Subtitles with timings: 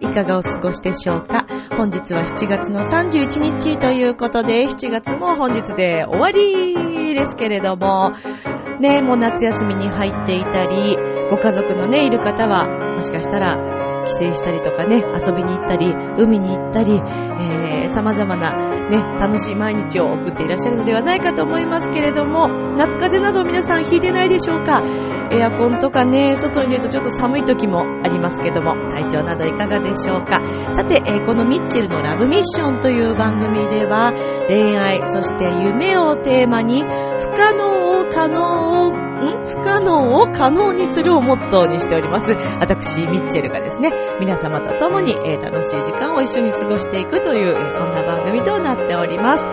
[0.00, 1.35] いかがお過ごしでしょうか？
[1.76, 8.12] 本日は7月の31日ということで、7月も本日で終わりですけれども、
[8.80, 10.96] ね、もう夏休みに入っていたり、
[11.28, 13.56] ご家族のね、いる方は、もしかしたら、
[14.06, 24.82] 帰省したりとかね、遊びに行ったり、海に行ったり、えー、様々なね、楽しい毎日を送っていらっしゃるのではないかと思いますけれども、夏風邪など皆さんひいてないでしょうか？
[25.32, 30.40] エアコンとかね、外に出るとちょっと寒い時もありますけども、体調などいかがでしょうか？
[30.72, 34.12] さて、えーこのミッチェルのラブミッションという番組では、
[34.48, 36.86] 恋愛、そして夢をテーマに、不
[37.34, 39.05] 可能を可能を、
[39.44, 42.32] 不可能を可能にするをモットーにしております。
[42.60, 49.44] 私、ミッチェルがですね、皆様と共に、えー楽しい時間を一緒に過ごしていくという、えーそんな番組となっております。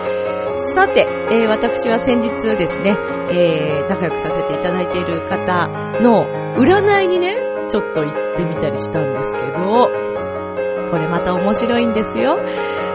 [0.74, 2.96] さて、えー私は先日ですね、
[3.30, 5.68] えー仲良くさせていただいている方
[6.00, 6.26] の
[6.56, 7.36] 占いにね、
[7.68, 10.03] ちょっと行ってみたりしたんですけど、
[10.90, 12.38] これまた面白いんですよ。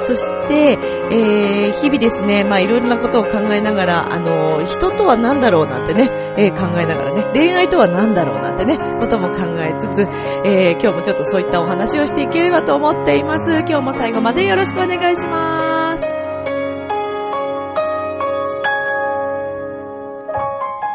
[0.01, 0.77] そして、
[1.11, 10.07] えー日々ですね、まあいろいろなことを考えながら、あの、人とは何だろうなんてね、えー考えながらね、恋愛とは何だろうなんてね、ことも考えつつ、
[10.45, 13.51] え今日もちょっとそういったお話をしていければと思っています。
[13.67, 16.19] 今日も最後までよろしくお願いします。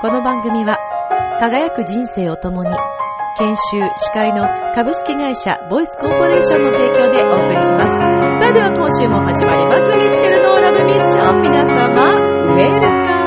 [0.03, 0.79] この番組は、
[1.41, 2.71] 輝く人生を共に、
[3.37, 7.95] 研修、司会の株式会社ボイスコーポレーションの提供でお送りします。
[8.39, 9.89] それでは今週も始まります。
[9.97, 11.43] ミッチェルのラブミッション。
[11.43, 11.75] 皆様、
[12.45, 13.25] ウェルカム。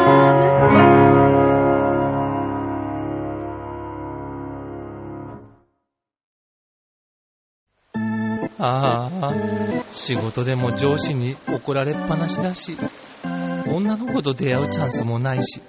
[8.60, 9.34] ああ、
[9.92, 12.78] 仕事でも上司に怒られっぱなしだし、
[13.70, 15.62] 女の子と出会うチャンスもないし、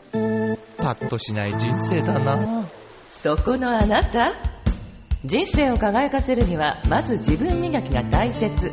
[0.78, 2.64] パッとしない人生だな。
[3.20, 4.32] そこのあなた。
[5.24, 8.70] 人生を輝かせるにはまず自分磨きが大切。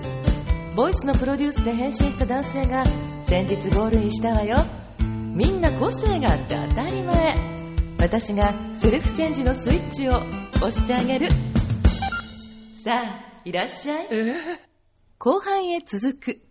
[0.75, 2.85] ボイスのプロデュースで変身した男性が
[3.23, 4.57] 先日ゴールインしたわよ。
[4.99, 7.35] みんな個性があって当たり前。
[7.97, 10.17] 私がセルフチェンジのスイッチを
[10.57, 11.29] 押してあげる。
[12.75, 14.07] さあいらっしゃい。
[15.17, 16.41] 後半へ続く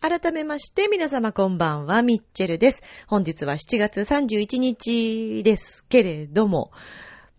[0.00, 2.84] 改めまして皆様こんばんは、ミッチェルです。
[3.08, 6.70] 本日は7月31日ですけれども、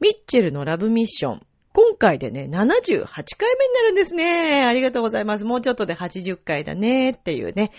[0.02, 1.46] ミッチェルのラブミッション。
[1.72, 4.66] 今回でね、78回目になるんですね。
[4.66, 5.46] ありがとうございます。
[5.46, 7.72] もうちょっとで80回だねっていうね。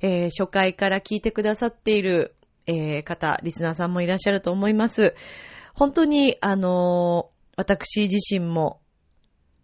[0.00, 2.34] えー初回から聞いてくださっている、
[2.66, 5.14] えー方、リスナーさんもいらっしゃると思います。
[5.74, 8.80] 本当に、あのー私自身も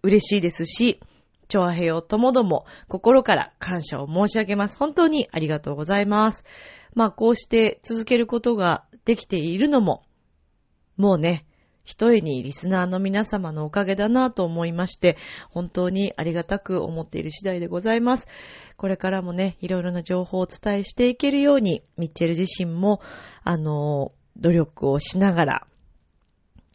[0.04, 1.00] 嬉しいですし、
[1.50, 4.76] チョアヘヨともども心から感謝を申し上げます。
[4.78, 6.44] 本当にありがとうございます。
[6.94, 10.04] まあこうして続けることができているのも、
[10.96, 11.44] もうね、
[11.82, 15.16] 一重にリスナーの皆様のおかげだなと思いまして、
[15.50, 18.28] 本当にありがたく思っている次第でございます。
[18.76, 23.00] これからもね、いろいろな情報をお伝えしていけるように、ミッチェル自身も、
[23.42, 25.66] あの、努力をしながら、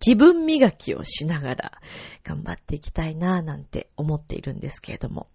[0.06, 1.72] 自分磨きをしながら
[2.24, 5.28] 頑張っていきたいなぁなんて思っているんですけれども。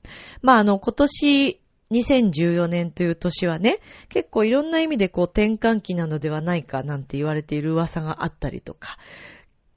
[0.43, 1.61] まああの今年
[1.91, 8.97] 2014年という年はね、結構いろんな意味でこう転換期なのではないかなんて言われている噂があったりとか、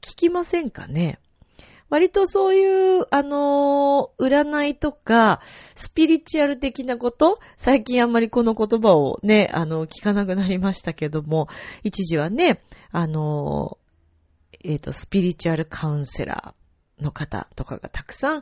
[0.02, 1.20] 聞きませんかね？
[1.90, 5.42] 割とそういう、あのー占いとか、
[5.76, 11.50] スピリチュアル的なこと、最近あんまりこの言葉をね、あの、聞かなくなりましたけども、
[11.84, 13.78] 一時はね、あの
[14.64, 18.42] えっ、と、スピリチュアルカウンセラーの方とかがたくさん、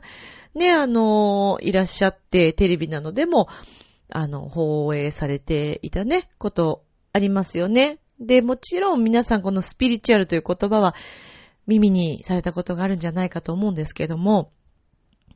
[0.54, 3.48] ね、あの、いらっしゃって、テレビなどでも、
[4.08, 7.98] あの、放映されていたね、ことありますよね。
[8.20, 10.94] で、もちろん皆さんこのスピリチュアルという言葉は
[11.66, 14.52] 耳にされたことがあるんじゃないかと思うんですけども、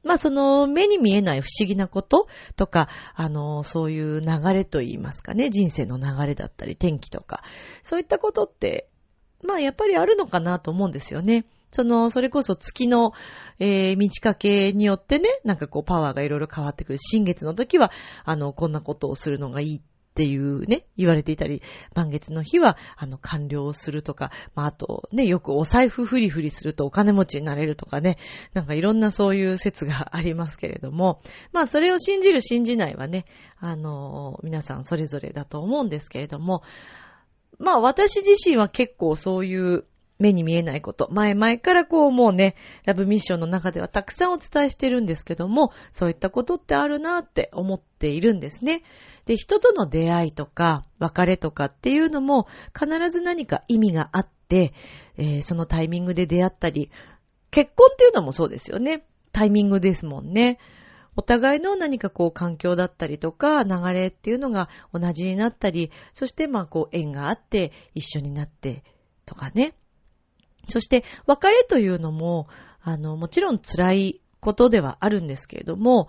[0.05, 7.43] まあその目に見えない不思議なこととか、あの、そういう流れといいますかね、人生の流れだったり天気とか、
[7.82, 8.88] そういったことって
[9.44, 11.47] まあやっぱりあるのかなと思うんですよね。
[11.73, 13.12] その、それこそ月の、
[13.59, 16.99] えー、満ち欠けによってね、なんかこうパワーがいろいろ変わってくる。
[16.99, 17.91] 新月の時は、
[18.25, 19.81] あの、こんなことをするのがいいっ
[20.17, 21.61] ていうね、言われていたり、
[21.94, 28.17] 満月の日は、あの、完了するとか、まあ、あとね、よくお財布フリフリするとお金持ちになれるとかね、
[28.55, 31.21] なんかいろんなそういう説がありますけれども、
[31.53, 33.27] まあ、それを信じる信じないはね、
[33.59, 36.62] あの、皆さんそれぞれだと思うんですけれども、
[37.58, 39.85] まあ私自身は結構そういう
[40.19, 42.55] 目に見えないこと、前々からこうもうね、
[42.85, 48.82] ラブミッションの中ではたくさんお伝えしてるんですけども、そういったことってあるなって思っているんですね。
[49.26, 54.73] で、人との出会いとか、別れとかっていうのも、必ず何か意味があって、
[55.19, 56.91] えー、そのタイミングで出会ったり、
[57.50, 59.05] 結婚っていうのもそうですよね。
[59.32, 60.59] タイミングですもんね。
[61.16, 68.84] お互いの何かこう環境だったりとか流れっていうのが同じになったり、そしてまあこう縁があって一緒になって
[69.24, 69.74] とかね。
[70.68, 72.48] そして別れというのも、
[72.82, 76.08] あの、もちろん辛いことではあるんですけれども、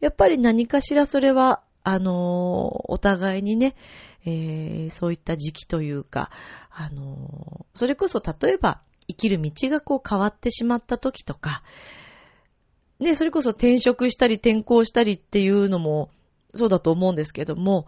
[0.00, 3.74] やっぱり何かしらそれは、あの、お互いにね、
[4.24, 6.30] えー、そういった時期というか、
[6.70, 11.62] あの、それこそ例えば生きる道がこう変わってしまった時とか、
[13.00, 16.10] ね、それこそ転職したり転校したりっていうのも
[16.54, 17.86] そうだと思うんですけども、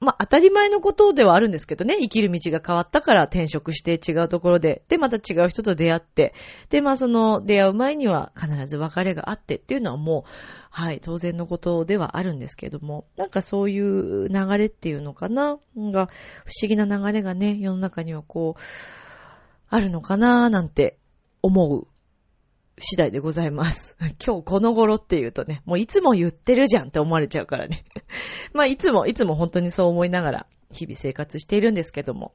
[0.00, 6.34] まあ、当たり前のことではあるんですけどね、生きる道が変わったから転職して違うところで、で、また違う人と出会って、
[6.68, 10.30] で、まあ、その出会う前には必ず別れがあってっていうのはもう、
[10.70, 16.08] はい、当然のことではあるんですけども、なんかそういう流れっていうのかな、が、
[16.44, 18.60] 不思議な流れがね、世の中にはこう、
[19.70, 20.50] あるのかな？
[20.50, 20.98] なんて
[21.40, 21.88] 思う
[22.78, 23.96] 次第でございます。
[24.24, 27.84] 今日この頃って言うとね、もういつも言ってるじゃんって思われちゃうからね。
[28.52, 32.34] まあいつも、いつも本当にそう思いながら日々生活しているんですけども。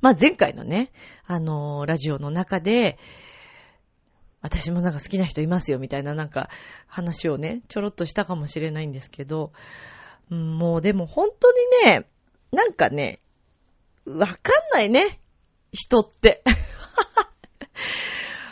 [0.00, 0.92] まあ前回のね、
[1.26, 2.98] あのー、ラジオの中で、
[4.42, 6.48] 私もなんか好きな人いますよみたいななんか
[6.86, 9.52] 話をね、ちょろっとしたかもしれないんですけど、
[10.30, 12.06] もうでも本当にね、
[12.52, 13.18] なんかね、
[14.06, 15.20] わかんないね。
[15.72, 16.42] 人って。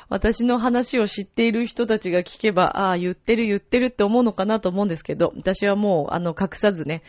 [0.08, 7.02] 私の話を知っている人たちが聞けば、ああ、言ってる言ってるって思うのかなと思うんですけど、私はもう、あの、隠さずね、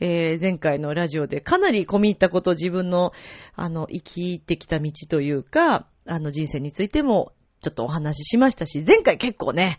[0.00, 3.12] えー、前回のラジオでかなり込み入ったことを自分の、
[3.54, 9.78] あの、生きてきた道というか、あの、人生についても、ちょっとお話ししましたし、前回結構ね、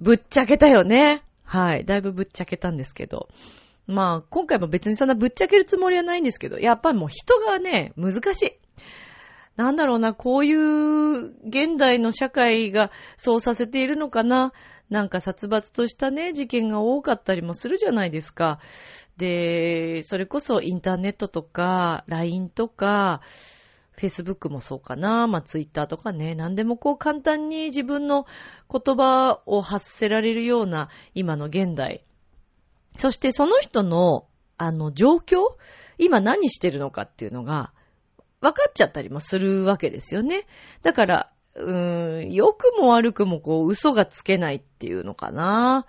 [0.00, 1.22] ぶっちゃけたよね。
[1.44, 1.84] はい。
[1.84, 3.28] だいぶぶっちゃけたんですけど。
[3.86, 8.61] まあ、今回も別にそんなぶっちゃけるつもりはないんですけど、やっぱりもう人がね、難しい。
[9.56, 14.52] なんだろうな、こういう現代の社会がそうさせているのかな。
[14.88, 18.60] なんか殺伐としたね、事件が多かったりもするじゃないですか。
[19.16, 23.20] で、それこそインターネットとか、LINE とか、
[23.96, 28.26] Facebook もそうかな、まあ Twitter とかね、何でもこう簡単に自分の
[28.70, 32.04] 言葉を発せられるような今の現代。
[32.96, 34.26] そしてその人の、
[34.56, 35.56] あの状況
[35.98, 37.72] 今何してるのかっていうのが、
[38.42, 40.46] 分かっちゃったりもするわけですよね。
[40.82, 45.86] だから、うーん、良くも悪くもこう、嘘がつけないっていうのかな。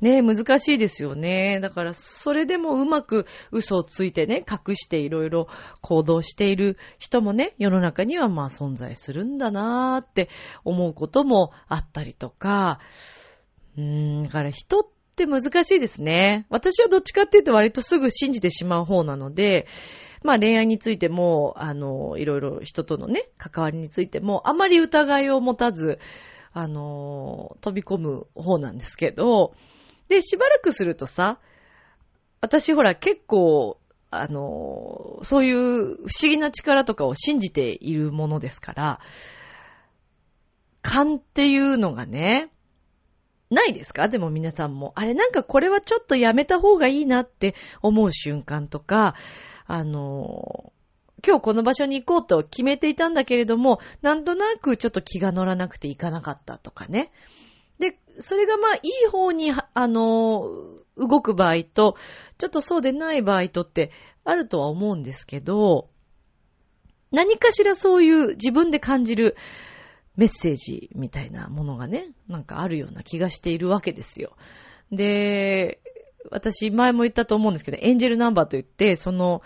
[0.00, 1.60] ねえ、難しいですよね。
[1.60, 5.48] だから、それでもうまく嘘をついてね、隠していろいろ
[5.80, 10.28] 行動している人もね、世の中にはまあ存在するんだなーって
[10.64, 12.80] 思うこともあったりとか、
[13.76, 16.46] うーん、だから人ってって難しいですね。
[16.48, 19.66] 私はどっちかっていうと割とすぐ信じてしまう方なので、
[20.22, 25.98] まあ恋愛についても、あの、いろいろ人とのね、関わりについても、あまり疑いを持たず、
[26.52, 29.54] あの、飛び込む方なんですけど、
[30.08, 31.38] で、しばらくするとさ、
[32.40, 33.78] 私ほら結構、
[34.10, 39.00] あの、そういう不思議な力とかを信じているものですから、
[40.82, 42.50] 勘っていうのがね、
[43.52, 44.08] ないですか？
[44.08, 44.92] でも皆さんも。
[44.96, 49.14] あれなんかこれはちょっとやめた方がいいなって思う瞬間とか、
[49.66, 50.72] あの、
[51.24, 57.12] 今日この場所に行こうと決めていたんだけれども、なんとなくちょっと気が乗らなくて行かなかったとかね。
[57.78, 60.50] で、それがまあいい方に、あの、
[60.96, 61.96] 動く場合と、
[62.38, 63.92] ちょっとそうでない場合とって
[64.24, 65.88] あるとは思うんですけど、
[67.10, 69.36] 何かしらそういう自分で感じる
[70.16, 74.36] メッセージみたいなものがね、なんかあるような気がしているわけですよ。
[74.90, 75.80] で、
[76.30, 79.42] 私前も言ったと思うんですけど、エンジェルナンバーといって、その、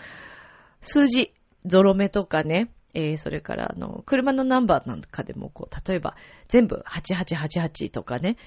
[0.81, 1.33] 数字、
[1.65, 6.15] ゾロ目とかね、えー、それから、あの、車のナンバーなんかでも、こう、例えば、
[6.47, 8.37] 全部8888とかね、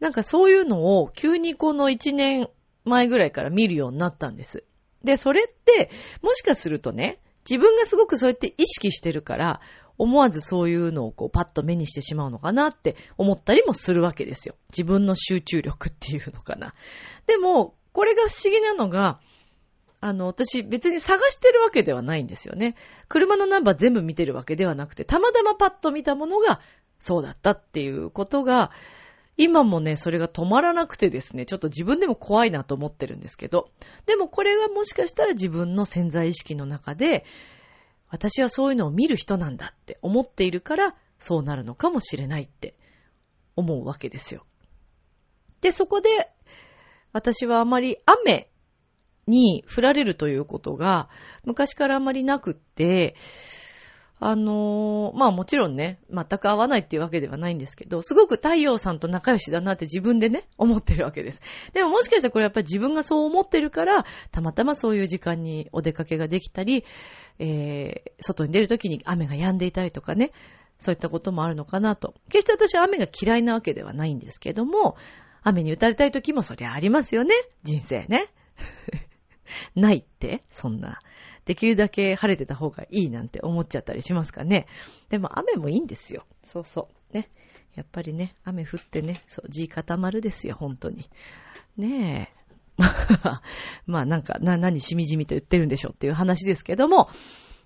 [0.00, 2.48] なんかそういうのを急にこの1年
[2.84, 4.64] 前ぐらいから見るようになったんです。
[5.02, 5.90] で、それって、
[6.22, 9.60] もしかするとね、自分がすごくそうやって意識してるから、
[9.98, 14.56] 思わずそういうのをこうパッと目にしてしまうのかなって思ったりもするわけですよ。
[14.70, 16.74] 自分の集中力っていうのかな。
[17.26, 19.20] でも、これが不思議なのが、
[20.00, 22.74] あの、私別に探してるわけではないんですよね。
[23.08, 26.60] 車のナンバー全部見てるわけではなくて、たまたまパッと見たものが
[26.98, 28.70] そうだったっていうことが、
[29.36, 33.70] 今もね、それが止まらなくてですね、ちょっと自分でも怖いなと思ってるんですけど、
[34.06, 37.24] でもこれがもしかしたら自分の潜在意識の中で、
[38.14, 42.76] 私はそういうのを見る人なんだって思っているから、そうなるのかもしれないって
[43.56, 44.46] 思うわけですよ。
[45.62, 46.30] で、そこで、
[47.12, 48.48] 私はあまり雨
[49.26, 51.08] に降られるということが、
[51.42, 53.16] 昔からあまりなくって、
[54.20, 61.40] あのー、まあもちろんね、全く合わないっていうわけではないんですけど、すごく太陽さんと仲良しだなって自分でね、思ってるわけです。
[61.72, 66.84] でももしかしたらこれやっぱり自分がそう思ってるから、たまたまそういう時間にお出かけができたり、
[67.38, 70.32] えー、外に出るときに雨が止んでいたりとかね、
[70.78, 72.14] そういったこともあるのかなと。
[72.28, 74.96] 決して私は雨が嫌いなわけではないんですけども、
[75.42, 78.28] 雨に打たれたいときもそりゃありますよね、人生ね。
[79.74, 81.00] ないってそんな。
[81.44, 84.66] できるだけ晴れてた方がいいなんて思っちゃったりしますかね。
[85.10, 86.24] でも雨もいいんですよ。
[86.44, 87.14] そうそう。
[87.14, 87.28] ね。
[87.74, 91.10] やっぱりね、雨降ってね、そう、地固まるですよ、本当に。
[91.76, 92.43] ねえ。
[93.86, 97.08] まあなんか、な、何しみじみと言ってるんでしょうっていう話ですけども、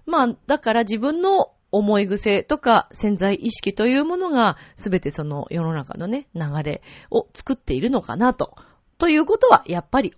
[0.06, 8.56] まあ、だから自分の思い癖とか潜在意識というものが全てその世の中のね、流れを作っているのかなと。
[8.96, 10.16] ということは、やっぱり己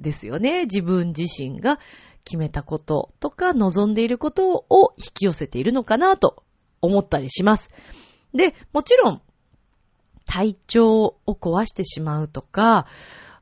[0.00, 0.64] ですよね。
[0.64, 1.78] 自分自身が
[2.24, 6.44] 決めたこととか望んでいることを引き寄せているのかなと
[6.80, 7.70] 思ったりします。
[8.34, 9.22] で、もちろん、
[10.24, 12.86] 体調を壊してしまうとか、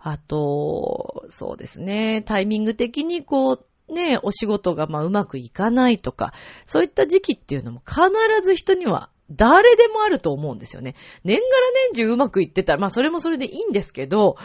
[0.03, 6.33] あと、そうですね、タイミング的にこう、ね、お仕事がまあうまくいかないとか、
[6.65, 8.01] そういった時期っていうのも必
[8.43, 10.95] ず人には誰でもあると思うんですよね。
[11.25, 14.37] 年がら年中うまくいってたら、まあそれもそれでいいんですけど、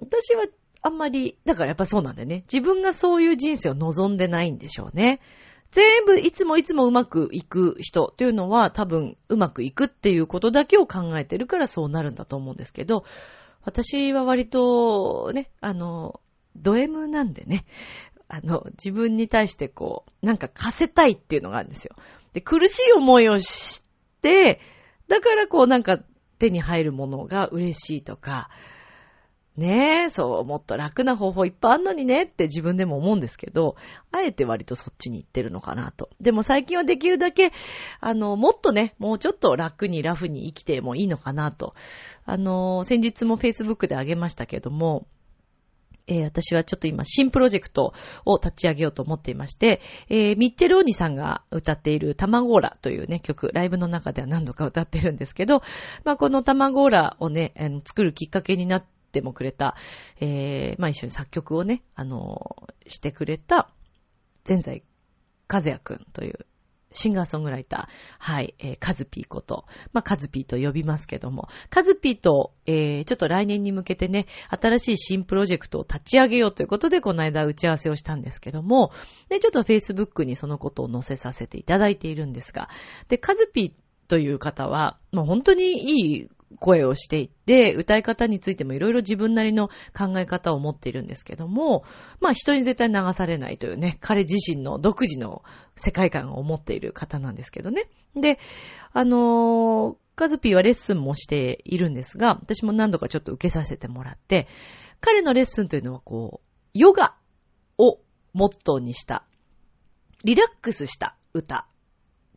[0.00, 0.46] 私は
[0.82, 2.44] あんまり、だからやっぱそうなんだよね。
[2.52, 5.20] 自分がそういう人生を望んでないんでしょうね。
[5.70, 13.04] 全部いつもいつもうまくいく人っていうのは多分うまくいくっていうことだけを考えてるからそうなるんだと思うんですけど、
[13.64, 16.20] 私は割とね、あの、
[16.56, 17.64] ド M なんでね、
[18.28, 21.94] あの、自分に対してこう、なんか貸せたいっていうのがあるんですよ。
[22.32, 23.82] で、苦しい思いをし
[24.22, 24.60] て、
[25.08, 25.98] だからこうなんか
[26.38, 28.50] 手に入るものが嬉しいとか、
[29.56, 33.76] ねえ、そう、もっと楽な方法いっぱいあんのにねって自分でも思うんですけど、
[34.10, 36.10] あえて割とそっちに行ってるのかなと。
[36.20, 37.52] でも最近はできるだけ、
[38.00, 41.74] あの、もっとね、もうちょっと楽にラフに生きてもいいのかなと。
[42.24, 45.06] あの、先日も Facebook であげましたけども、
[46.06, 47.94] えー、私はちょっと今新プロジェクト
[48.26, 49.80] を立ち上げようと思っていまして、
[50.10, 55.62] えー、ミッチェル・オニさんが歌っているタマゴーラというね、曲、ライブの中では何度か歌ってるんですけど、
[56.04, 59.76] まあ、このタマゴーラをね、あの作るきっかけになっててもくれた、
[60.20, 63.70] えー、まあ、一緒に作曲をね、あのしてくれた、
[64.46, 64.82] 前在
[65.48, 66.46] 和也くんという
[66.94, 67.94] シンガーソングライター。
[68.18, 68.54] はい。
[68.58, 69.66] えー、カズピーこと。
[69.92, 71.48] まあ、カズピーと呼びますけども。
[71.68, 78.92] カズピーと、えー、ちょっと来年に向けてね、新しい新プロジェクトを立ち上げようということで、この間打ち合わせをしたんですけども、
[79.28, 82.68] ね、ちょっと Facebook にそのことを載せさせていただいているんですが、
[83.08, 86.28] で、カズピーという方は、もう本当にいい
[86.60, 91.84] 声をしていって、歌い方についてもいろいろ自分なりの考え方を持っているんですけども、
[92.20, 95.42] まあ人に絶対流されないというね、彼自身の独自の
[95.76, 97.88] 世界観を持っている方なんですけどね。
[98.14, 98.38] で、
[98.92, 104.46] あの、カズピーはレッスンもしているんですが、私も何度かちょっと受けさせてもらって、
[105.00, 107.16] 彼のレッスンというのはこう、ヨガ
[107.78, 107.98] を
[108.32, 109.24] モットーにした、
[110.22, 111.66] リラックスした歌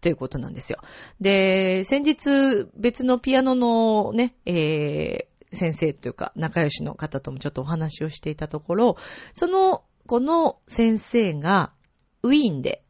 [0.02, 0.80] ということなんですよ。
[1.20, 8.98] で、先日別のピアノのね、えー、先生というか仲良しの方ともちょっとお話をしていたところ、
[9.34, 11.74] その、この先生が
[12.24, 12.84] ウィーンで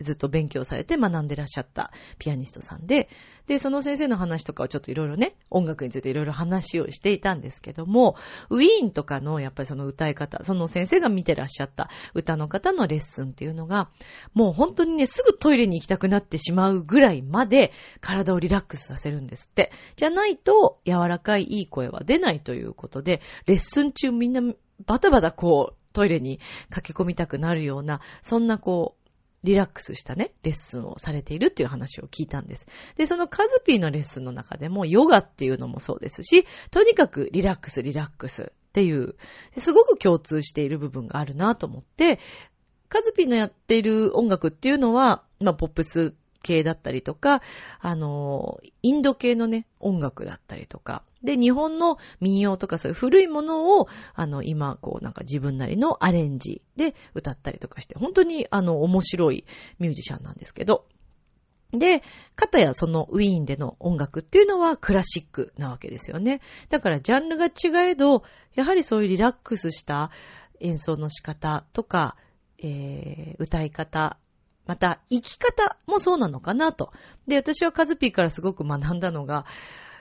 [0.00, 3.08] ずっと勉強されて学んでらっしゃったピアニストさんで、
[3.46, 8.16] で、その先生の話とかをちょっといろいろね、音楽についていろいろ話をしていたんですけども、
[8.50, 13.88] ウィーンとかのやっぱりその歌い方、その先生が見てらっしゃった歌の方のレッスンっていうのが、
[14.34, 19.72] もう本当にね、すぐトイレに行きたくなってしまうぐらいまで体をリラックスさせるんですって。
[19.96, 24.42] じゃないと柔らかいいい声は出ないということで、レッスン中みんな
[24.84, 29.05] バタバタこう、トイレに駆け込みたくなるような、そんなこう、
[29.44, 32.66] リラックスしたね、レッスンをされているっていう話を聞いたんです。
[32.96, 39.14] で、そのカズピーのレッスンの中でも、ヨガっていうのもそうですし、とにかくリラックス、リラックスっていう、
[39.56, 42.18] すごく共通している部分があるなと思って、
[42.88, 47.42] カズピーのやっている音楽っていうのは、まあ、ポップス系だったりとか、
[47.80, 59.44] あの、インド系のね、音楽だったりとか、で、日本の民謡とかそういう古いものを、あの、今、こう、なんか自分なりのアレンジで歌ったりとかして、本当に、あの、面白い
[59.78, 60.86] ミュージシャンなんですけど、
[61.72, 62.02] で、
[62.36, 66.40] かたやそのウィーンでの音楽っていうのはクラシックなわけですよね。
[66.68, 68.22] だからジャンルが違えど、
[68.54, 70.10] やはりそういうリラックスした
[70.60, 72.16] 演奏の仕方とか、
[72.58, 74.16] えー、歌い方、
[74.66, 76.92] また生き方もそうなのかなと。
[77.26, 79.44] で、私はカズピーからすごく学んだのが、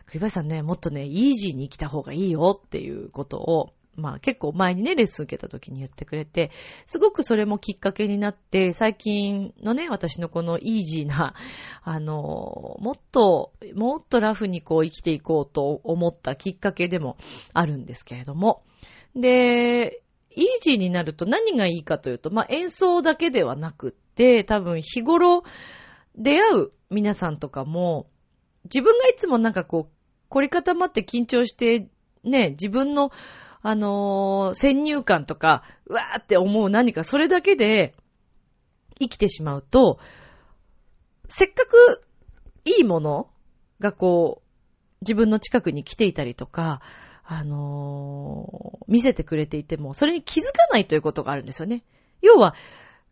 [0.07, 6.51] 栗林さんね、もっとね、イージーに生きた方がいいよっていうことを、まあ結構前にね、レッスン受けた時に言ってくれて、
[6.85, 11.33] すごくそれもきっかけになって、最近のね、私のこのイージーな、
[11.81, 17.17] あの、もっと、もっとラフにこう生きていこうと思ったきっかけでも
[17.53, 18.63] あるんですけれども。
[19.15, 20.01] で、
[20.35, 25.43] イージーになると何がいいかというと、まあ演奏だけではなくって、多分日頃
[26.17, 28.07] 出会う皆さんとかも、
[28.65, 29.94] 自分がいつもなんかこう、
[30.29, 31.87] 凝り固まって緊張して、
[32.23, 33.11] ね、自分の
[33.67, 37.95] あのー、先入観とか、うわーって思う何か、それだけで
[38.99, 39.97] 生きてしまうと、
[41.29, 42.03] せっかく
[42.65, 43.27] いいもの
[43.79, 44.45] がこう、
[45.01, 46.79] 自分の近くに来ていたりとか、
[47.23, 51.83] あのー、見せてくれていても、それに気づかないということがあるんですよね。
[52.21, 52.53] 要は、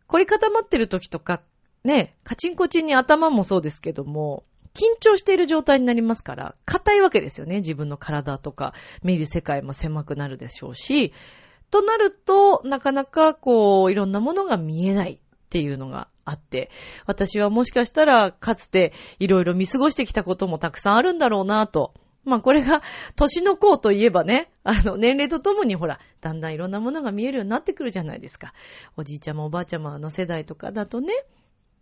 [0.06, 1.42] 凝り固まってる時とか、
[1.82, 4.44] ね、カチンコチンに頭もそうですけども、
[4.74, 7.56] 緊張している状態になりますから、硬いわけですよね。
[7.56, 11.12] 自分の体とか、見る世界も狭くなるでしょうし、
[11.70, 16.70] となると、なかなかこう、いろんなものが見えないっていうのがあって、
[17.06, 21.94] 私はもしかしたら、かつていろいろ見過ごしてきたこともたくさんあるんだろうなと。
[22.24, 22.82] まあこれが、
[23.16, 28.54] 年の子といえばね、あの、年齢とともにほら、だんだんいろんなものが見えるようになってくるじゃないですか。
[28.96, 31.12] おじいちゃまおばあちゃまの世代とかだとね、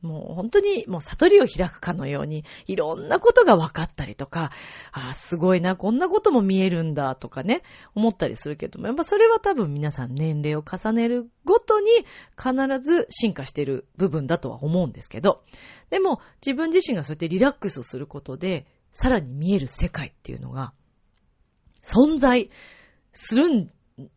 [0.03, 4.51] もう本当にもう悟りを開くかのように、いろんなことが分かったりとか、
[4.91, 7.63] ああ、すごいな、こんなことも見えるんだとかね、
[7.95, 11.89] 思ったりするけども、やっぱそれは多分皆さん年齢を重ねるごとに
[12.37, 15.45] 必ず進化している部分だとは思うんですけど、
[15.91, 20.73] でも自分自身がそうやってリラックスをすることで、さらに見える世界っていうのが、
[21.81, 22.51] 存在
[23.13, 23.71] するん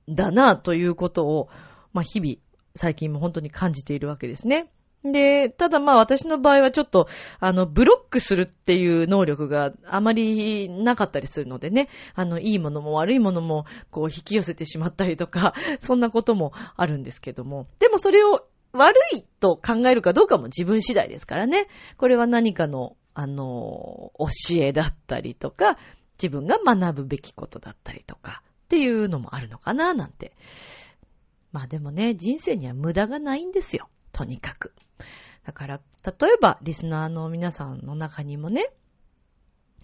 [0.10, 1.50] だなということを、
[1.94, 2.36] まあ日々
[2.75, 4.72] 最近も本当に感じているわけですね。
[5.12, 7.07] で、ただまあ私の場合はちょっと、
[7.39, 17.67] あの、ブロックするっていう能力があまりなかったりするのでね、あの、いいものも悪いものも、こう、引き寄せてしまったりとか、 そんなこともあるんですけども。
[17.80, 21.67] でもそれを悪いと考えるかどうかも自分次第ですからね。
[21.97, 24.27] これは何かの、あの、教
[24.62, 25.77] えだったりとか、
[26.21, 30.34] 自分が学ぶべきことだったりとか、っていうのもあるのかな、なんて。
[31.51, 33.88] まあでもね、人生には無駄がないんですよ。
[34.15, 34.73] とにかく。
[35.45, 38.71] だから、例えば、リスナーの皆さんの中にもね、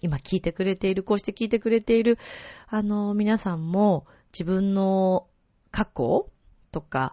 [0.00, 2.18] 今聞いてくれている、こうして聞いてくれている、
[2.66, 5.26] あの、皆さんも自分の
[5.70, 6.30] 過去
[6.72, 7.12] とか、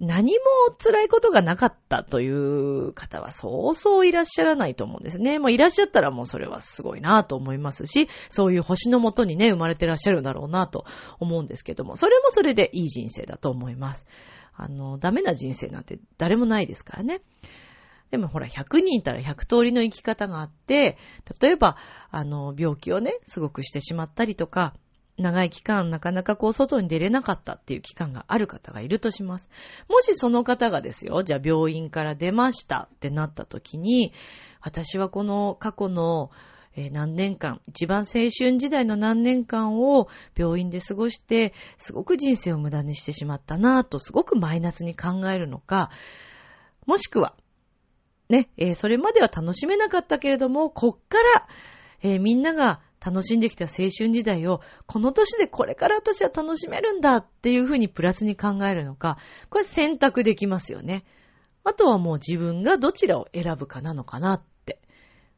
[0.00, 0.44] 何も
[0.76, 5.38] 辛いことがなかったという方はそうそういらっしゃらないと思うんですね。
[5.38, 10.86] もういらっしゃったらもうそれはすごいなと思いますし、そういう星のもとにね、生まれてらっしゃるんだろうなと
[11.20, 14.04] 思うんですけども、それもそれでいい人生だと思います。
[14.54, 17.20] あの、ダメな人生なんて誰もないですからね。
[18.10, 20.98] でもほら、100人いたら100通りの生き方があって、
[21.40, 21.76] 例えば、
[22.10, 24.74] あの、病気をね、すごくしてしまったりとか、
[25.18, 29.48] 長い期間なかなかこう外に出れなかったっていう期間がある方がいるとします。
[29.88, 34.12] もしその方がですよ、じゃあ病院から出ましたってなった時に、
[34.60, 36.30] 私はこの過去の
[36.76, 45.90] えー、何年間、一番青春時代の何年間を病院で過ごして、すごく人生を無駄にしてしまったなぁと、すごくマイナスに考えるのか、
[46.86, 47.34] もしくは、
[48.28, 51.48] ね、えー、それまでは楽しめなかったけれども、こっから、
[52.02, 59.18] えー、みんなが楽しんできた青春時代を、この年でこれから私は楽しめるんだっていうふうにプラスに考えるのか、
[59.50, 61.04] これ選択できますよね。
[61.64, 64.80] あとはもう自分がどちらを選ぶかなのかなって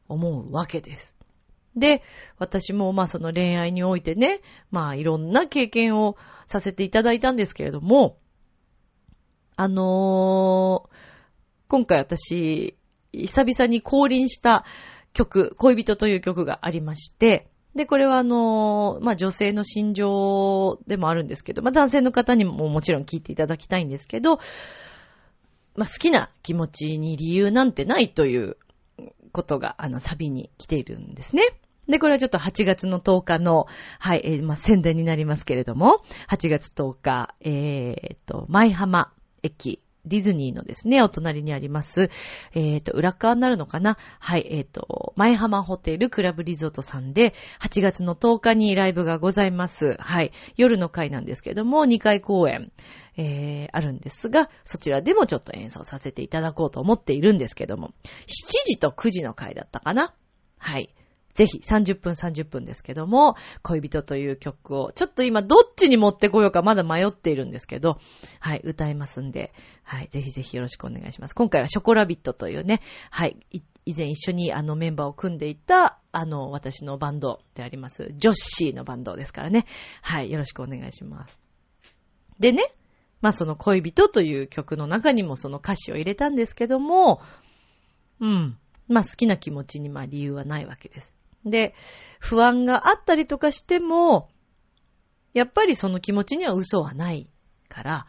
[0.07, 1.14] 思うわけです。
[1.75, 2.01] で、
[2.37, 8.17] 私もまあその恋愛においてね、まあいろんな経験をさせていただいたんですけれども、
[9.55, 10.95] あのー、
[11.69, 12.75] 今回私、
[13.13, 14.65] 久々に降臨した
[15.13, 24.39] 曲、恋人という曲がありまして、で、これはあのー、まあ、女性の心情でもあるんですけど、まあ、男性の方にももちろん聞いていただきたいんですけど、
[25.75, 28.57] まあ、好きな気持ちに理由なんてないという
[29.33, 31.43] ことが、あの、サビに来ているんですね。
[31.87, 33.67] で、これはちょっと8月の10日の、
[33.99, 42.09] はい、えー、まあ、宣伝になりますけれども、8月10日、えー、と、舞浜駅ディズニーのですね、お隣にあります、
[42.53, 43.97] えっ、と、裏側になるのかな？
[44.19, 49.97] はい、えっ、と、前浜ホテルクラブリゾートさんで、8月の10日にライブがございます。
[49.99, 52.71] はい、夜の回なんですけども、2回公演、
[53.17, 57.93] えー、あるんですが、そちらでもちょっと演奏させていただこうと思っているんですけども、
[58.27, 58.27] 7
[58.65, 60.13] 時と9時の回だったかな？
[60.57, 60.94] はい。
[61.35, 67.99] ぜひ30分30分ですけども、恋人という曲を、ちょっと今どっちに持ってこようかまだ迷っているんですけど、
[68.39, 71.35] はい、歌いますんで、はい、ぜひぜひよろしくお願いします。
[71.35, 79.65] 今回はショコラビットというね、はい、い以前一緒にあのメンバーを組んでいた、あの、私のバンドであります、ジョッシーのバンドですからね。
[80.01, 81.37] はい、よろしくお願いします。
[82.39, 82.73] でね、
[83.21, 87.21] まあその恋人という曲の中にもその歌詞を入れたんですけども、
[88.21, 88.57] うん。
[88.87, 91.14] まあ好きな気持ちにまあ理由はないわけです。
[91.45, 91.75] で、
[92.19, 94.29] 不安があったりとかしても、
[95.33, 97.29] やっぱりその気持ちには嘘はない
[97.69, 98.07] から、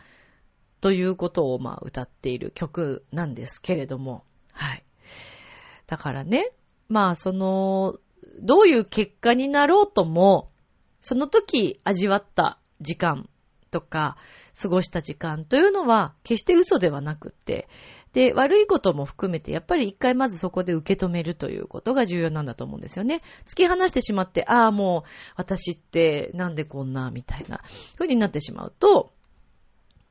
[0.80, 4.84] ということをまあ歌っている曲なんですけれども、はい。
[5.86, 6.52] だからね、
[6.88, 7.98] まあその、
[8.40, 10.50] どういう結果になろうとも、
[11.00, 13.28] その時味わった時間
[13.70, 14.16] とか、
[14.60, 17.68] 過ごした時間というのは決して嘘ではなくって、
[18.12, 23.22] で、悪いことも含めて、やっぱり一回まずそこで受け止めるということが重要なんだと思うんですよね。
[23.44, 27.60] 突き放してしまって、ああ、もう、私ってなんでこんな、みたいな
[27.94, 29.12] 風になってしまうと、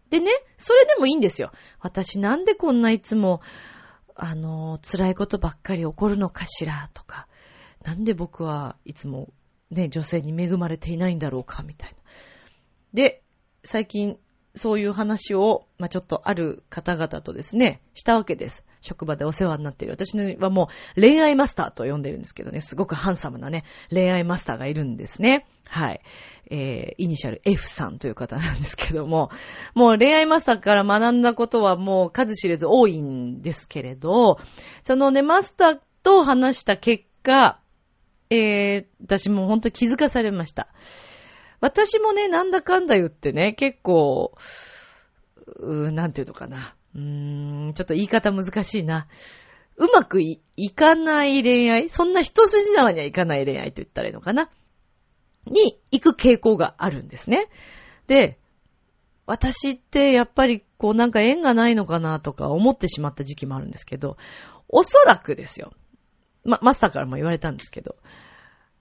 [0.09, 1.51] でね、それでもいいんですよ。
[1.79, 3.41] 私なんでこんないつも、
[4.15, 7.27] あの、辛いことばっかり起こるのかしら、とか、
[7.83, 9.29] なんで僕はいつも、
[9.71, 11.97] ね、女性に恵まれていないんだろうか、みたいな。
[12.93, 13.23] で、
[13.63, 14.17] 最近、
[14.55, 18.65] そういう話を、まあ、ちょっとある方々とですね、したわけです。
[18.81, 19.93] 職場でお世話になっている。
[19.93, 25.45] 私はもう恋愛マスターと呼んでるんですけどね、すごくハンサムなね、恋愛マスターがいるんですね。
[25.65, 26.01] はい。
[26.49, 29.29] えー、イニシャル F さんという方なんですけども、
[29.73, 34.39] もう恋愛マスターから学んだことはもう数知れず多いんですけれど、
[34.83, 37.59] そのね、マスターと話した結果、
[38.29, 40.69] えー、私も本当気づかされました。
[41.65, 44.35] 私もね、なんだかんだ言ってね、結構、
[45.57, 46.75] うーなんていうのかな。
[46.93, 49.07] うーん、ちょっと言い方難しいな。
[49.77, 51.89] うまくいいかない恋愛？
[51.89, 54.51] そんな一筋縄にはいかない恋愛と言ったらいいのかな？
[55.47, 57.49] に行く傾向があるんですね。
[58.05, 58.37] で、
[59.25, 64.17] 私ってやっぱりこうなんか縁がないのかなとか思ってしまった時期もあるんですけど、
[64.69, 65.73] おそらくですよ。
[66.43, 67.95] ま、マスターからも言われたんですけど、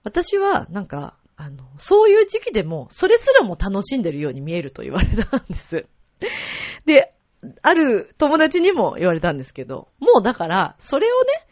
[0.03, 5.85] 私はなんか、あの、そういう時期でも、それすらも楽しんでるように見えると言われたんです。
[6.85, 7.13] で、
[7.61, 11.45] ある友達にも言われたんですけど、もうだから、それをね、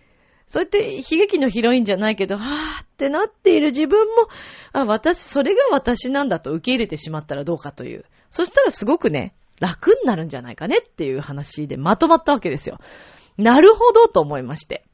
[0.48, 4.28] そうやって悲劇のヒロインじゃないけど、はぁってなっている自分も、
[4.72, 8.06] あ、私、それが私なんだと受け入れてしまったらどうかという。
[8.30, 12.80] そしたらすごくね、楽になるんじゃないかねっていう話でまとまったわけですよ。
[13.38, 14.86] なるほどと思いまして。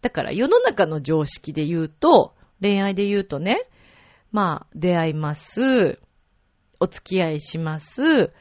[0.00, 3.68] だから世の中の常識で言うと、恋愛で言うとね、
[4.32, 6.00] まあ、出会います。
[6.80, 8.32] お付き合いします。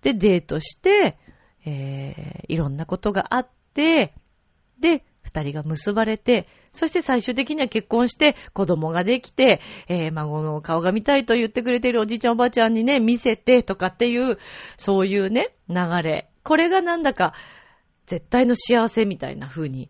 [0.00, 1.18] で、デートして、
[1.66, 4.14] えー、いろんなことがあって、
[4.78, 14.38] で、二人が結ばれて、そして最終的には結婚して、子供ができて、えー、孫の顔が見たいと言ってくれているおじいちゃんおばあちゃんにね、見せてとかっていう、
[14.76, 16.30] そういうね、流れ。
[16.42, 17.34] これがなんだか、
[18.06, 19.88] 絶対の幸せみたいな風に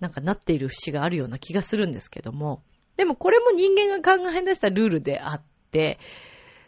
[0.00, 2.62] なんかなっている節があるような気がするんですけども、
[2.96, 5.98] でもこれも人間が考え出したルールであって、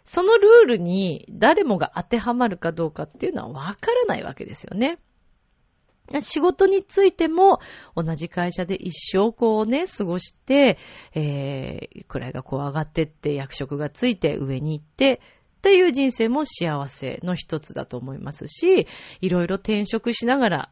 [0.05, 4.99] そのルールに誰もが当てはまるかどうかっていうのはわからないわけですよね。
[6.21, 7.59] 仕事についても
[7.97, 10.79] 同じ会社で一生こうね、過ごして、
[11.15, 15.21] えー、位がこう上がってって役職がついて上に行って、
[15.59, 18.87] っていう人生も幸せの一つだと思いますし、
[19.21, 20.71] いろいろ転職しながら、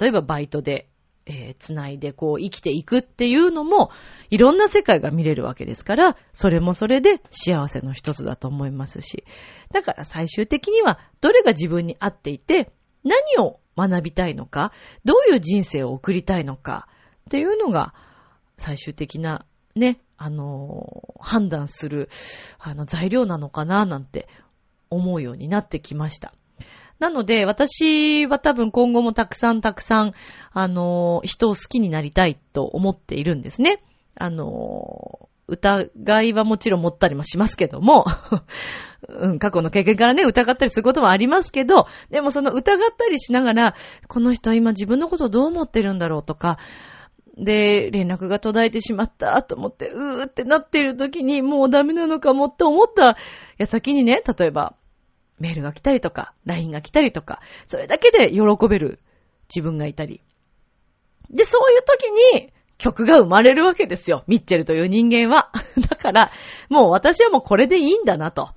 [0.00, 0.88] 例えばバイトで
[1.32, 3.90] えー、つないでこう生きていくっていうのも、
[4.30, 9.24] いろんな世界が見れるわけですから、それもそれで幸せの一つだと思いますし。
[9.72, 12.72] だから最終的には、どれが自分に合っていて、
[13.04, 14.72] 何を学びたいのか、
[15.04, 16.88] どういう人生を送りたいのか、
[17.26, 17.94] っていうのが、
[18.58, 22.10] 最終的な、ね、あのー、判断する、
[22.58, 24.28] あの、材料なのかな、なんて
[24.90, 26.34] 思うようになってきました。
[27.00, 30.12] なので、私は多分今後もたくさんたくさん、
[30.52, 33.82] あの、人を好きになりたいと思っているんですね。
[34.16, 38.04] あの、疑いはもちろん持ったりもしますけども、
[39.08, 43.74] うん、過去の経験からね、疑ったりすることもありますけど、でもその疑ったりしながら、
[44.06, 46.58] この人は今自分のことをどう思ってるんだろうとか、
[47.36, 53.16] で、連絡が途絶えてしまったと思って、うーってなっている時に、もうダメなのかもって思った
[53.56, 54.74] 矢先にね、例えば、
[55.40, 59.00] メールが来たりとか、LINE が来たりとか、それだけで喜べる
[59.48, 60.22] 自分がいたり。
[61.30, 62.04] で、そういう時
[62.44, 64.24] に曲が生まれるわけですよ。
[64.26, 65.50] ミッチェルという人間は。
[65.88, 66.30] だから、
[66.68, 68.50] もう私はもうこれでいいんだなと。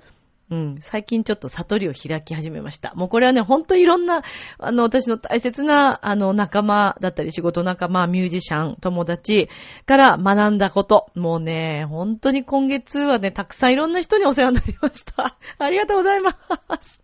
[0.54, 2.94] うん、最近ちょっと悟りを開き始めました。
[2.94, 4.22] もうこれはね、ほんといろんな、
[4.60, 9.50] あの、私の大切な、あの、仲間だったり、仕事仲間、ミュージシャン、友達
[9.88, 11.08] から学んだこと。
[11.16, 15.38] もうね、ほんとに今月はね、たくさんいろんな人にお世話になりました。
[15.58, 16.38] ありがとうございま
[16.80, 17.02] す。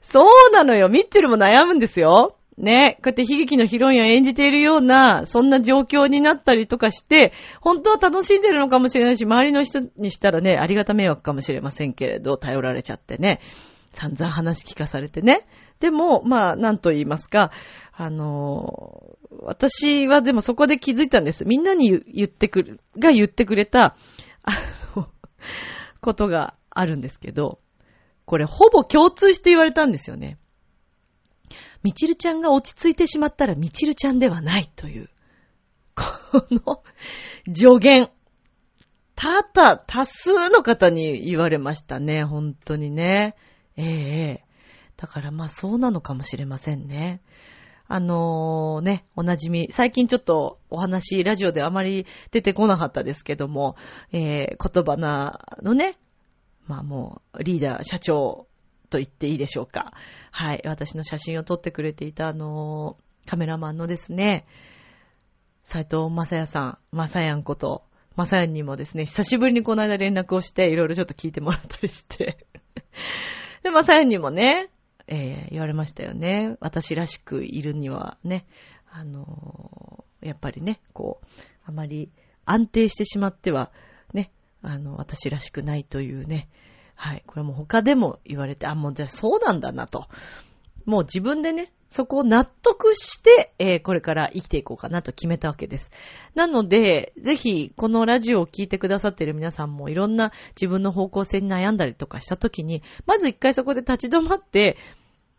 [0.00, 0.88] そうなのよ。
[0.88, 2.35] ミッチェルも悩むんですよ。
[2.58, 13.40] ね、こうやって悲劇のヒロインを演じているような、そんな状況になったりとかして、本当は楽しんでるのかもしれないし、周りの人にしたらね、ありがた迷惑かもしれませんけれど、頼られちゃってね、
[13.92, 15.46] 散々話聞かされてね。
[15.80, 17.50] でも、まあ、なんと言いますか、
[17.92, 21.44] あのー、私はでもそこで気づいたんです。
[21.44, 23.96] みんなに言ってくる、が言ってくれた、
[24.42, 24.52] あ
[24.96, 25.08] の、
[26.00, 27.58] ことがあるんですけど、
[28.24, 30.38] これほぼ共通して言われたんですよね。
[31.82, 35.08] みちるちゃんが落ち着いてしまったらみちるちゃんではないという、
[35.94, 36.82] この
[37.54, 38.10] 助言。
[39.14, 43.34] ただ、多数の方に言われましたね、本当にね。
[43.76, 44.44] ええ。
[44.96, 47.22] だからまあそうなのかもしれませんね。
[47.88, 53.76] あのー、ね、おなじみ、最近ちょっとお話、ラジオであまり出てこなかったですけども、
[54.12, 55.96] えー、言葉なのね、
[56.66, 58.48] まあもう、リーダー、社長
[58.86, 59.92] と言っていいでしょうか。
[60.30, 60.62] はい。
[60.64, 62.96] 私の写真を撮ってくれていたあの
[63.26, 64.46] カメラマンのですね、
[65.64, 67.84] 斎藤正也さん、正也んこと、
[68.16, 72.38] 正也にもですね、久しぶりにこの間連絡をして、いろいろちょっと聞いてもらったりして
[73.62, 74.70] で、正也にもね、
[75.08, 76.56] えー、言われましたよね。
[76.60, 78.46] 私らしくいるにはね、
[78.90, 81.26] あのー、やっぱりね、こう、
[81.64, 82.10] あまり
[82.44, 83.70] 安定してしまっては、
[84.14, 86.48] ね、あの、私らしくないというね、
[86.96, 87.22] はい。
[87.26, 90.06] これも他でも言われて、あ、もうじゃあそうなんだなと。
[90.86, 95.90] もう自分でね、そこを納得して、えー、これから生きていこうかなと決めたわけです。
[96.34, 104.76] なので、ぜひ、このラジオを聞いてくださっている皆さんもいろんな自分の方向性に悩んだりとかしたときに、まず一回そこで立ち止まって、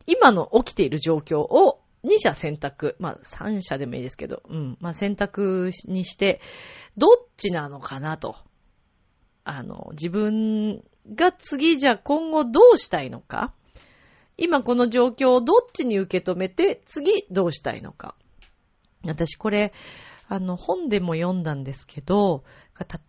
[0.05, 2.95] 今の起きている状況を2社選択。
[2.99, 4.77] まあ3社でもいいですけど、うん。
[4.79, 6.39] まあ選択にして、
[6.97, 8.35] どっちなのかなと。
[9.43, 10.83] あの、自分
[11.15, 13.53] が次じゃ今後どうしたいのか。
[14.37, 18.15] 今この状況をどっちに受け止めて次どうしたいのか。
[19.03, 19.73] 私これ、
[20.27, 22.43] あの本でも読んだんですけど、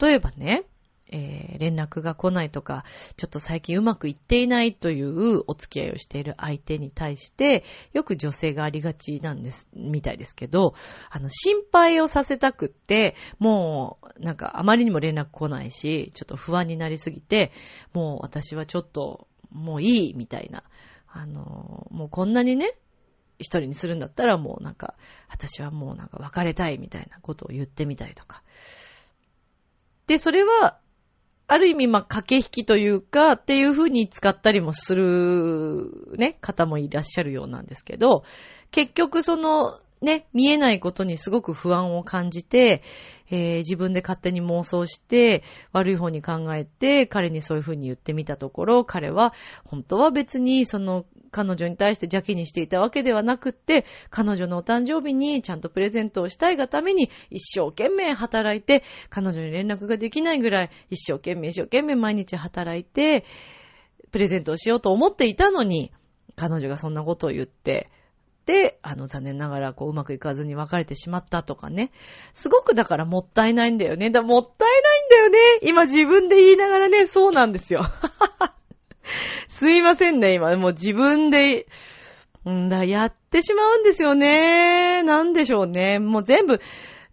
[0.00, 0.64] 例えばね、
[1.10, 2.84] えー、連絡が来ないとか、
[3.16, 10.74] ちょっと最近うまくいっていないというお付き合いをしている相手に対して、よく女性がありがちなんです、みたいですけど、
[11.10, 17.52] あの、心配をさせたくって、もう、なんかあまりにも連絡来ないし、ちょっと不安になりすぎて、
[17.92, 20.64] もう私はちょっと、もういい、みたいな。
[21.10, 22.72] あの、もうこんなにね、
[23.38, 24.94] 一人にするんだったらもうなんか、
[25.28, 28.42] 私はもうなんか別れたいみたいなことを言ってみたりとか。
[30.06, 30.78] で、それは、
[31.48, 38.22] ある意味、まあ、駆け引きというか、っていう風に使ったりもする、ね、方もいらっしゃるようなんですけど、
[38.70, 42.82] 結局その、ね、見えないことにすごく不安を感じて、
[43.30, 49.32] えー、自分で勝手に妄想して、悪い方に考えて、彼にそういう風に言ってみたところ、彼は、
[49.64, 63.24] 本当は別に、その、彼女に対して邪気にしていたわけではなくって、彼女のお誕生日にちゃんとプレゼントをしたいがために、一生懸命働いて、彼女に連絡ができないぐらい、一生懸命一生懸命毎日働いて、
[64.10, 65.92] プレゼントをしようと思っていたのに、
[66.36, 67.90] 彼女がそんなことを言って、
[68.48, 71.90] で、あの、残念ながら、こう、うまくいかずに別れてしまったとかね。
[72.32, 74.08] すごくだからもったいないんだよね。
[74.08, 75.68] だもったいないんだよね。
[75.68, 77.82] 今自分で言いながらね、そうなんですよ。
[79.48, 80.54] すいませんね、今。
[80.56, 81.66] もう自分で、
[82.48, 85.02] んだ、やってしまうんですよね。
[85.02, 85.98] なんでしょうね。
[85.98, 86.60] もう全部、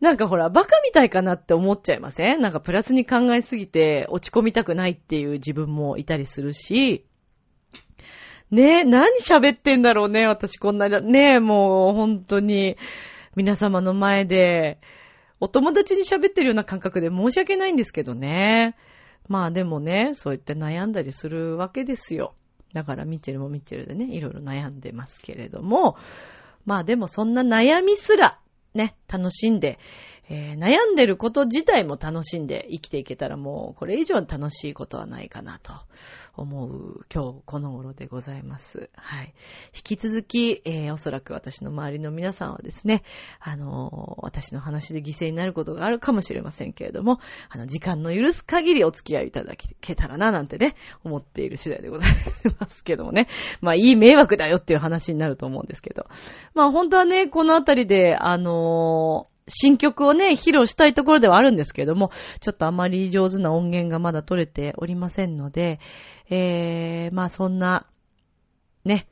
[0.02, 2.42] なんかほら、バカみたいかなって思っちゃいません？
[2.42, 7.06] なんかプラスに考えすぎて落ち込みたくないっていう自分もいたりするし、
[8.52, 12.78] ねえ、何喋ってんだろうね、私こんな、ねえ、もう本当に、
[13.36, 14.80] 皆様の前で、
[15.40, 18.76] お友達に喋ってるような感覚で申し訳ないんですけどね。
[19.28, 22.34] まあでもね、そう言って悩んだりするわけですよ。
[22.74, 25.98] だからミッチェルもミッチェルでね、いろいろ悩んでますけれども、
[26.66, 28.40] まあでもそんな悩みすら、
[28.74, 29.80] ね、楽しんで、
[30.30, 35.74] えー悩んでること自体も楽しんで生きていけたらもうこれ以上楽しいことはないかなと
[36.36, 38.90] 思う今日この頃でございます。
[38.96, 39.34] はい。
[39.76, 43.04] 引き続き、えーおそらく私の周りの皆さんはですね、
[43.40, 52.12] あのー私の話で犠牲になることがあるかもしれませんけれども、あの、時間の許す限りお付き合いいただけたらな、なんてね、思っている次第でござい
[52.60, 53.28] ますけどもね。
[53.62, 56.08] まあ、いい迷惑だよっていう話になると思うんですけど。
[56.54, 65.80] まあ、本当はね、このあたりで、あのー新曲をね、披露したいところではあるんですけれども、ちょっとあまり上手な音源がまだ取れておりませんので、
[66.30, 67.88] えー、まあそんな、
[68.84, 69.08] ね、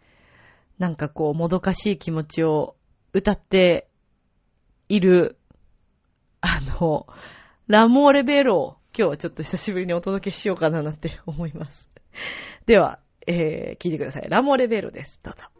[0.79, 2.75] なんかこう、もどかしい気持ちを
[3.13, 3.87] 歌って
[4.89, 5.37] いる、
[6.41, 7.07] あの、
[7.67, 11.89] ラモーレベロを今日はちょっと久しぶりにお届けしようかななんて思います。
[12.65, 14.29] では、えー、聞いてください。
[14.29, 15.19] ラモーレベロです。
[15.23, 15.52] どうぞ。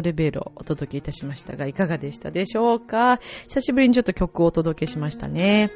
[0.00, 3.18] モレベルをお届けいたしましたが、いかがでしたでしょうか？
[3.48, 5.70] 久しぶりにちょっと曲をお届けしましたね。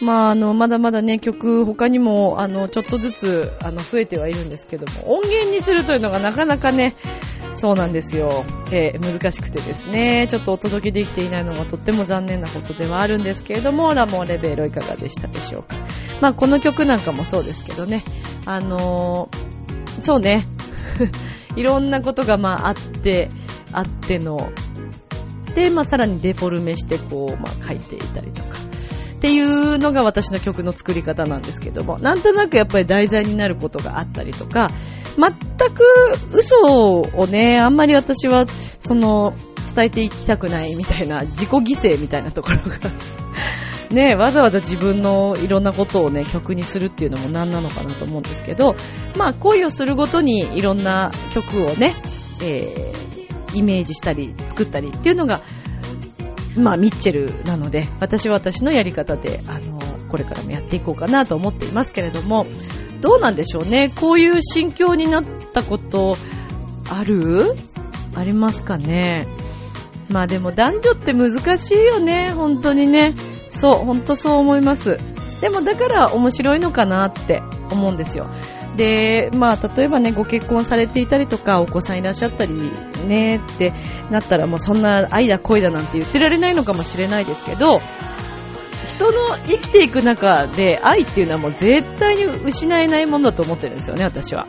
[0.00, 6.94] まあ、あの、まだまだね、曲、他にも、あの、ちょっとずつ、あの、増えてはいるんですけども、音源にするというのがなかなかね、
[7.52, 8.44] そうなんですよ。
[8.70, 15.76] えー難しくてですね、ちょっとお届けできていないのがとっても残念なことではあるんですけれども、ラモーレベールいかがでしたでしょうか。
[16.20, 18.02] まあ、この曲なんかもそうですけどね、
[18.46, 19.48] あのー
[20.00, 20.46] そうね、
[21.56, 23.30] いろんなことがまああって、
[23.72, 24.50] あっての、
[25.54, 28.58] で、まあさらにデフォルメしてこう、まあ書いていたりとか。
[29.18, 34.68] っていうのが私の曲の作り方なんですけども、なんとなくやっぱり題材になることがあったりとか、
[35.16, 35.82] 全く
[36.32, 38.46] 嘘をね、あんまり私は、
[38.78, 39.34] その、
[39.74, 42.78] 伝えていきたくないみたいな、自己犠牲みたいなところが、
[43.90, 48.76] ね、わざわざ自分のいろんなことをね、曲にするっていうのも何なのかなと思うんですけど、
[49.16, 51.96] まあ、恋をするごとにいろんな曲をね、
[52.42, 53.17] えー、
[53.58, 55.42] イメージしたり、作ったりっていうのが、
[56.56, 59.78] まあ、ミッチェルなので、私は私のやり方で、あの、
[60.08, 62.46] これからもやっていこうかなと思っていますけれども、
[63.00, 63.90] どうなんでしょうね。
[63.94, 66.16] こういう心境になったこと、
[66.88, 67.54] ある？
[68.14, 69.28] ありますかね。
[70.08, 73.14] まあでも男女って難しいよね、本当にね。
[73.50, 74.98] そう、本当そう思います。
[75.40, 78.26] でもだから面白いのかなって思うんですよ。
[78.78, 82.72] で、まあ、例えばね、ご結婚されていたりとか、お子さんいらっしゃったり、
[83.06, 83.74] ね、って
[84.08, 87.80] なったら、もうそんな愛だ恋だなんて言ってられないのかもしれないですけど、
[88.86, 94.46] 人の生きていく中で愛っていうのはもう絶対に失えないものだと思ってるんですよね、私は。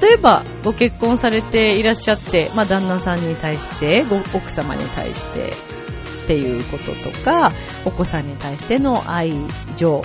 [0.00, 5.52] 例えば、ご結婚されていらっしゃって、まあ、旦那さんに対して、ご奥様に対して
[6.24, 7.52] っていうこととか、
[7.84, 9.32] お子さんに対しての愛
[9.76, 10.02] 情。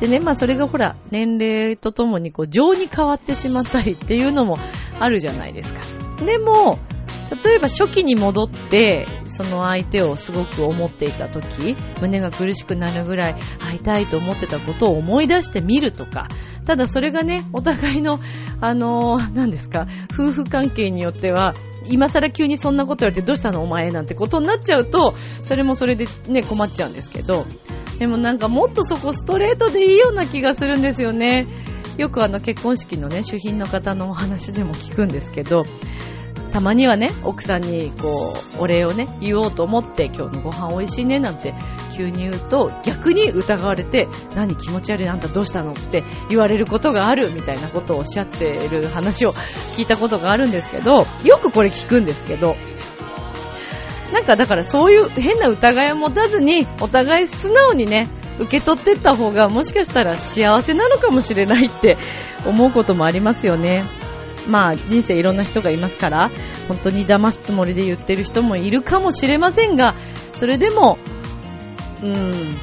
[0.00, 4.58] でね、まあそれがほら、年齢とともにこう、情に変わってしまったりっていうのも
[4.98, 5.80] あるじゃないですか。
[6.24, 6.78] でも、
[7.44, 16.28] 例えば初期に戻って、その相手をすごく思っていた時、胸が苦しくなるぐらい会いたいと思ってたことを思い出してみるとか、
[16.64, 18.20] ただそれがね、お互いの、
[18.60, 21.54] あのー何ですか、夫婦関係によっては、
[21.88, 27.46] 今更急にそんなこと言われてどうしたのお前なんてことになっちゃうと、それもそれでね、困っちゃうんですけど、
[28.00, 31.46] でもなんかもっとそこストレートでいいような気がするんですよね。
[31.98, 35.64] よくあの結婚式のね、主賓の方のお話でも聞くんですけど、
[36.50, 41.52] たまにはね、奥さんにこう、お礼をね、言おうと思って、今日のご飯美味しいねなんて
[41.94, 49.32] 急に言うと、逆に疑われて、何気持ち悪いあんたどうしたのって言われることがあるみたいなことをおっしゃっている話を
[49.76, 52.54] 聞いたことがあるんですけど、よくこれ聞くんですけど、
[54.12, 58.08] なんかだからそういう変な疑いを持たずに、お互い素直にね、
[58.38, 61.98] 受け取ってった方がもしかしたら幸せなのかもしれないって
[62.46, 63.84] 思うこともありますよね。
[64.48, 66.30] まあ人生いろんな人がいますから、
[66.68, 69.94] 本当に騙すつもりで言ってる人もいるかもしれませんが、
[70.32, 70.98] それでも、
[72.02, 72.56] うん、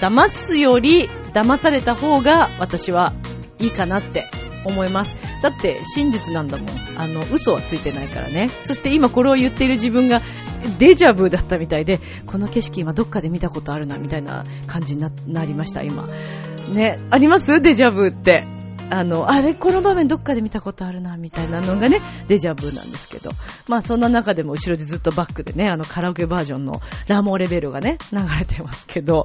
[0.00, 3.14] 騙すより騙された方が私は
[3.58, 4.26] いいかなって
[4.66, 5.16] 思います。
[5.42, 6.68] だって真実なんだもん。
[6.96, 8.50] あの、嘘はついてないからね。
[8.60, 10.20] そして今これを言っている自分が
[10.78, 16.08] デジャブだったみたいで、この景色今どっかで見たことあるな、みたいな感じにななりました、今。
[16.72, 17.60] ね、あります？
[17.60, 18.46] デジャブって。
[18.88, 23.30] あの、あれ、この場面どっかで見たことあるな、みたいなのがね、デジャブなんですけど。
[23.66, 29.24] まあ、そんな中でも後ろでずっとバックでね、あの、カラオケバージョンのラモーレベルがね、流れてますけど、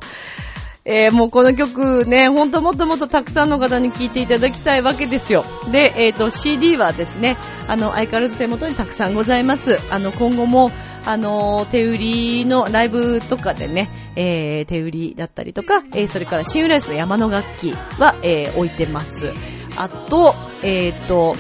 [0.84, 5.44] えー、もうこの曲ね、ほんともっともっとたくさんの方に聴いていただきたいわけですよ。
[5.72, 9.78] で、えっ、と、CD はですね、あの、相変わらず手元にたくさんございます。
[9.92, 10.72] あの、今後も、
[11.06, 19.32] あの、手売りのライブとかでね、えー、手売りだったりとか、えー、それから新浦安の山の楽器は、えー、置いてます。
[19.76, 21.36] あと、えっ、と、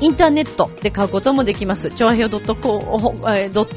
[0.00, 1.90] インターネットで買うこともできます。
[1.90, 2.28] 調和表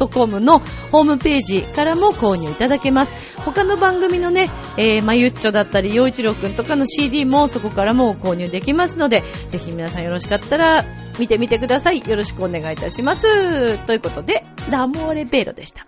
[0.07, 0.59] .com の
[0.91, 3.13] ホームページからも購入いただけます。
[3.45, 10.85] 他の番組のね、えー、まゆっちょだったり、洋一郎くんとかの CD もそこからも購入できますので、ぜひ皆さんよろしかったら
[11.17, 11.99] 見てみてください。
[11.99, 13.77] よろしくお願いいたします。
[13.85, 15.87] ということで、ラモーレベロでした。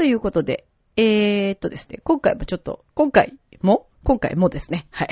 [0.00, 0.64] ということで、
[0.96, 5.08] えー、っとですね、今回もちょっと、今回も今回もですね、はい。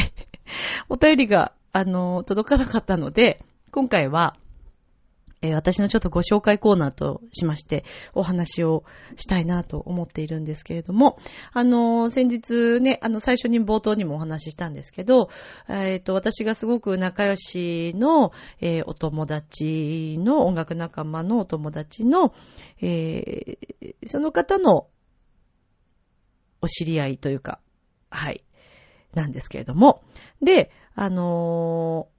[0.88, 4.34] お便りが、あの、届かなかったので、今回は、
[5.42, 7.84] えー私のちょっとご紹介コーナーとしまして
[8.14, 8.84] お話を
[9.16, 11.18] したいなと思っているんですけれども、
[11.52, 15.30] あの先日ね、あの、最初に冒頭にもお話ししたんですけど、
[15.68, 22.34] えっ、と、私がすごく仲良しの、えーお友達の、音楽仲間のお友達の、
[22.80, 23.58] え
[24.06, 24.86] その方の
[26.60, 27.60] お知り合いというか、
[28.10, 28.44] はい、
[29.14, 30.02] なんですけれども、
[30.42, 32.17] で、あのー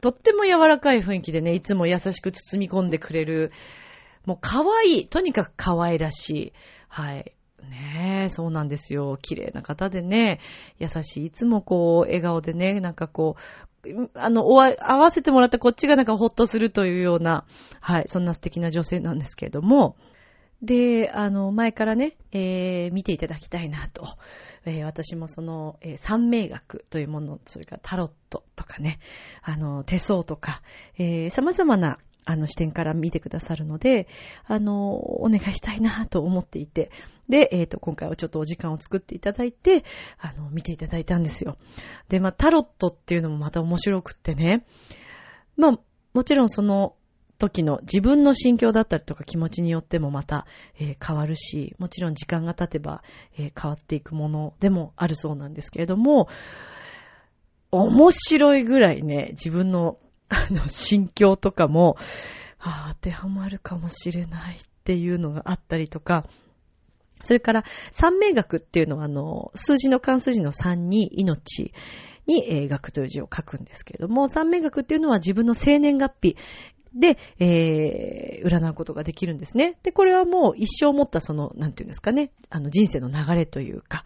[0.00, 3.52] とっても柔らかい雰囲気でね、いつも優しく包み込んでくれる、
[4.26, 6.52] もう可愛い、とにかく可愛らしい、
[6.88, 7.32] はい。
[7.68, 9.18] ねえ、そうなんですよ。
[9.20, 10.40] 綺麗な方でね、
[10.78, 13.36] 優しい、いつもこう、笑顔でね、なんかこ
[13.84, 17.44] う、あの、おわ、合わせてもらったこっちがなんかほっとするというような、
[17.80, 19.96] はい、そんな素敵な女性なんですけれども、
[20.62, 24.06] で、あの、前からね、えー、見ていただきたいなと。
[24.64, 28.98] えー私もその、えー三名学というもの、それからタロットとかね、
[29.42, 30.62] あの、手相とか、
[30.98, 34.08] えー様々な、あの、視点から見てくださるので、
[34.44, 36.90] あの、お願いしたいなと思っていて、
[37.28, 39.84] で、えっ、と、今回はちょっとお時間を作っていただいて、
[40.18, 41.56] あの、見ていただいたんですよ。
[42.08, 44.66] で、まあ、タロットっていうのもまた面白くってね、
[45.56, 45.78] まあ、
[46.12, 46.96] もちろんその
[47.38, 50.46] 時の自分の心境だったりとか気持ちによってもまた、
[50.78, 53.02] えー変わるし、もちろん時間が経てば、
[53.38, 56.28] えー変わっていくものでもあるそうなんですけれども、
[57.70, 61.96] 面白いぐらいね、自分の、あの、心境とかも、
[62.58, 66.26] あ、当てはまるかもしれないっていうのがあったりとか、
[67.22, 71.72] それから、三名学っていうのは、あの、数字の関数字の3に命
[72.26, 76.36] に、えー学という字を書くんですけれども、三名学っていうのは自分の生年月日
[76.98, 79.78] で、えー占うことができるんですね。
[79.82, 84.04] で、これはもう一生持ったその、なんていうんですかね、あの人生の流れというか、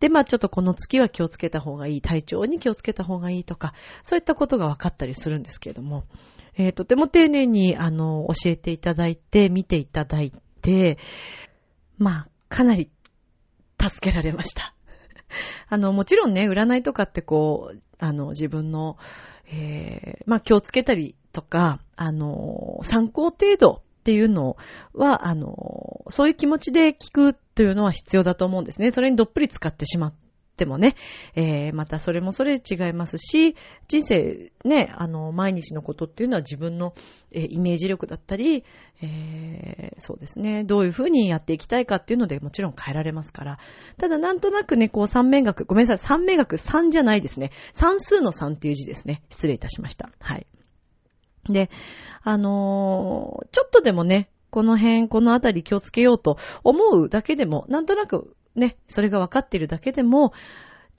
[0.00, 6.04] で、まあちょっとこの月は気をつけた方がいい、体調に気をつけた方がいいとか、そういったことが分かったりするんですけれども、
[6.56, 10.98] えーとても丁寧に、あの、教えていただいて、見ていただいて、
[11.98, 12.90] まあ、かなり
[13.80, 14.74] 助けられました。
[15.68, 18.96] あの、もちろんね、占いとかってこう、あの、自分の、
[19.52, 24.56] えーまあ気をつけたりとか、あの、参考程度っていうの
[24.94, 28.90] は、あの、そういう気持ちで聞くというのは必要だと思うんですね。
[28.90, 30.29] それにどっぷり使ってしまって
[30.60, 30.94] てもね、
[31.34, 33.56] えーまたそれもそれ違いますし、
[33.88, 36.94] 人生ね、あの、毎日のことっていうのは自分の、
[37.32, 38.64] えーイメージ力だったり、
[39.02, 43.58] えーそうですね、どういうふうにやっていきたいかっていうのでもちろん変えられますから。
[43.96, 47.50] ただなんとなくね、こう三名学、ごめんなさい、三名学3じゃないですね。
[47.72, 49.22] 算数の3っていう字ですね。
[49.30, 50.10] 失礼いたしました。
[50.20, 50.46] はい。
[51.48, 51.70] で、
[52.22, 60.32] あのーちょっとでもね、この辺、このあたり気をつけようと思うだけでも、なんとなくね、それが分かっているだけでも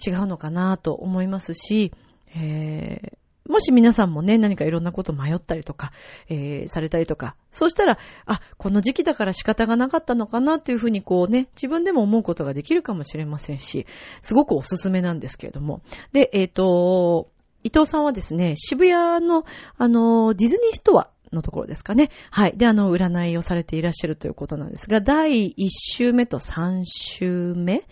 [0.06, 1.92] 違うのかなと思いますし、
[2.36, 3.22] えー
[3.52, 5.92] もし皆さんもね、何かいろんなこと迷ったりとか、
[6.30, 13.88] えーされたりとか、そうしたら、あ、この時期だから仕方がなかったのかなっていうふうにこうね、自分でも思うことができるかもしれませんし、
[14.22, 15.82] すごくおすすめなんですけれども。
[16.14, 17.30] で、えっ、と、
[17.64, 19.44] 伊藤さんはですね、渋谷の、
[19.78, 22.10] あの、ディズニーストアのところですかね。
[22.30, 22.58] はい。
[22.58, 27.84] で、あの、占いをされていらっしゃるということなんですが、第1週目と3週目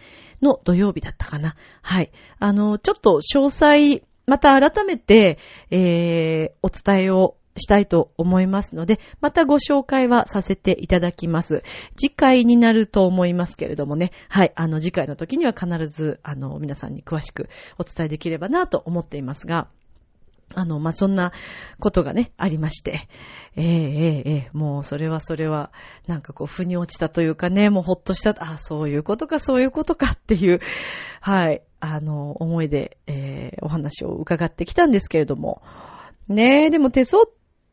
[0.42, 1.56] の土曜日だったかな。
[1.82, 2.12] はい。
[2.40, 5.40] あの、ちょっと詳細、また改めて、
[5.72, 11.64] えー、お伝えをしたいと思いますので、またご紹介はさせていただきます。
[11.98, 14.12] 次回になると思いますけれどもね。
[14.30, 14.54] はい。
[14.56, 19.68] あの、次回の時には必ず、あの、皆さんに詳しくお伝えできればなと思っていますが、
[20.56, 21.32] あの、まあ、そんな
[21.80, 23.08] ことがね、ありまして。
[23.56, 25.72] ええええええもうそれはそれは、
[26.08, 30.60] なんかこう、腑に落ちたというかね、もうほっとした、あ、そういうことか、そういうことかっていう、
[31.22, 35.62] はい、あの、思いで、えーお話を伺ってきたんですけれども。
[36.28, 37.26] ねえ、でも手相、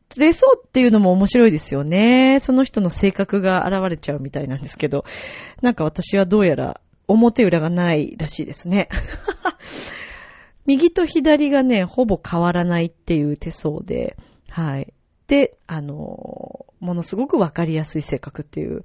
[0.09, 2.39] 手相っていうのも面白いですよね。
[2.39, 5.05] その人の性格が現れちゃうみたいなんですけど、
[5.61, 8.89] なんか私はどうやら表裏がないらしいですね。
[10.67, 14.17] 右と左がね、ほぼ変わらないっていう手相で、
[14.49, 14.93] はい。
[15.27, 18.83] で、あの、ものすごくわかりやすい性格っていう、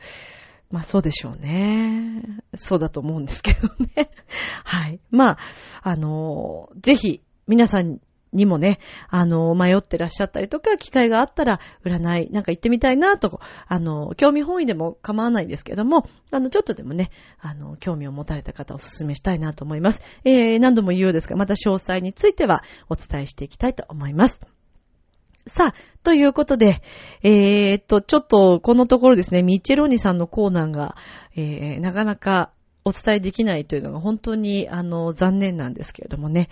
[0.71, 2.23] まあそうでしょうね。
[2.55, 4.11] そうだと思うんですけどね。
[4.65, 5.01] はい。
[5.11, 5.39] まあ、
[5.83, 7.99] あの、ぜひ、皆さん
[8.33, 8.79] にもね、
[9.09, 17.11] あの、迷ってらっしゃったりとか、機会があったら、占い、なんか行ってみたいなと、あの、興味本位でも構わないですけども、あの、ちょっとでもね、
[17.41, 20.01] あの、興味を持たれた方をお勧めしたいなと思います。
[20.25, 24.41] えー、何度も言うようですが、また詳細についてはお伝えしていきたいと思います。
[25.47, 25.75] さあ、
[26.05, 26.83] ということで、
[27.23, 30.95] えーっと、ちょっとこのところですね、ミッチェローニさんのコーナーが、
[31.35, 32.53] えー、なかなか
[32.85, 36.49] お伝えできないというのが本当に、あの、残念なんですけれどもね。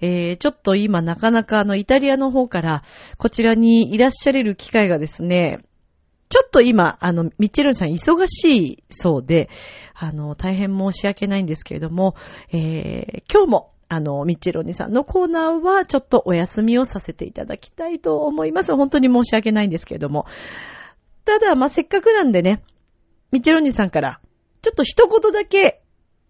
[0.00, 2.82] えー、ちょっと今なかなかあの、イタリアの方から
[3.18, 5.60] こちらにいらっしゃれる機会がですね、
[6.30, 9.48] ちょっと今、あの、ミッチェルンさん忙しいそうで、
[9.94, 12.16] あの、大変申し訳ないんですけれども、
[12.50, 18.74] えー、今日も、あの、ミッチェロニさんのコーナーはちょっとお休みをさせていただきたいと思います。
[18.74, 20.26] 本当に申し訳ないんですけれども。
[21.24, 22.64] ただ、まあ、せっかくなんでね、
[23.30, 24.20] ミッチェロニさんから、
[24.64, 25.82] ちょっと一言だけ、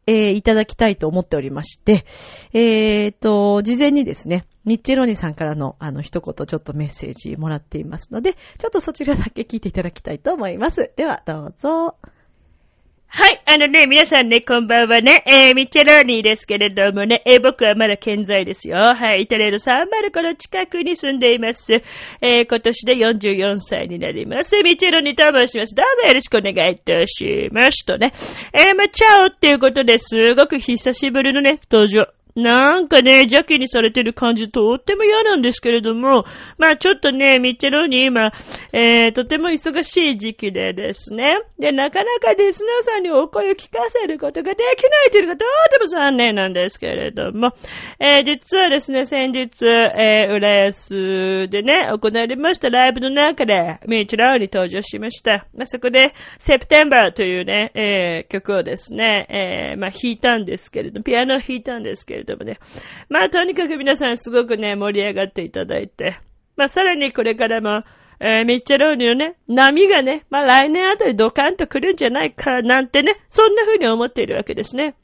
[0.08, 2.04] えー、いただきたいと思っておりまして、
[2.52, 10.92] えーと、事前にですね、ミッチェロニさんからの、あの、一言ちょっとメッセージもらっていますので、ちょっとそちらだけ聞いていただきたいと思います。
[10.96, 11.96] では、どうぞ。
[13.16, 18.76] はい、あのね、皆さんね、こんばんはね、えー、ミッチェローニーですけれどもね、えー、僕はまだ健在ですよ。
[18.76, 21.74] はい、イタリアのサンマルコの近くに住んでいます。
[22.20, 24.56] えー、今年で44歳になります。
[24.64, 25.76] ミッチェローニーと申します。
[25.76, 28.12] どうぞよろしくお願いいたしますとね。
[28.52, 32.23] えー、まあ、チャオっていうことですごく久しぶりのね、登場。
[32.36, 36.24] なんかね、邪気にされてる感じとっても嫌なんですけれども、
[36.58, 38.32] まあちょっとね、ミッチェローに今、
[38.72, 41.42] えー、とても忙しい時期でですね。
[41.60, 47.52] で、なかなかリスナーさんにお声を聞かせることができないというのがとても残念なんですけれども、
[48.00, 55.46] えー、実はですね、先日、えー、浦安でね、行われましたライブの中で、ミッチェローに登場しました。
[55.54, 62.58] まあそこで、セプテンバーというね、えー、曲をですね、えー、まあ弾いたんですけれども、ピアノを弾いたんですけれども、れどもね。
[63.08, 66.18] まあ、とにかく皆さんすごくね、盛り上がっていただいて、
[66.56, 67.84] まあ、さらにこれからも、
[68.20, 74.94] えー、ミッチェローニのね、波がね、まあ、来年あたりドカンと来るんじゃないか、なんてね、そんな風に思っているわけですね。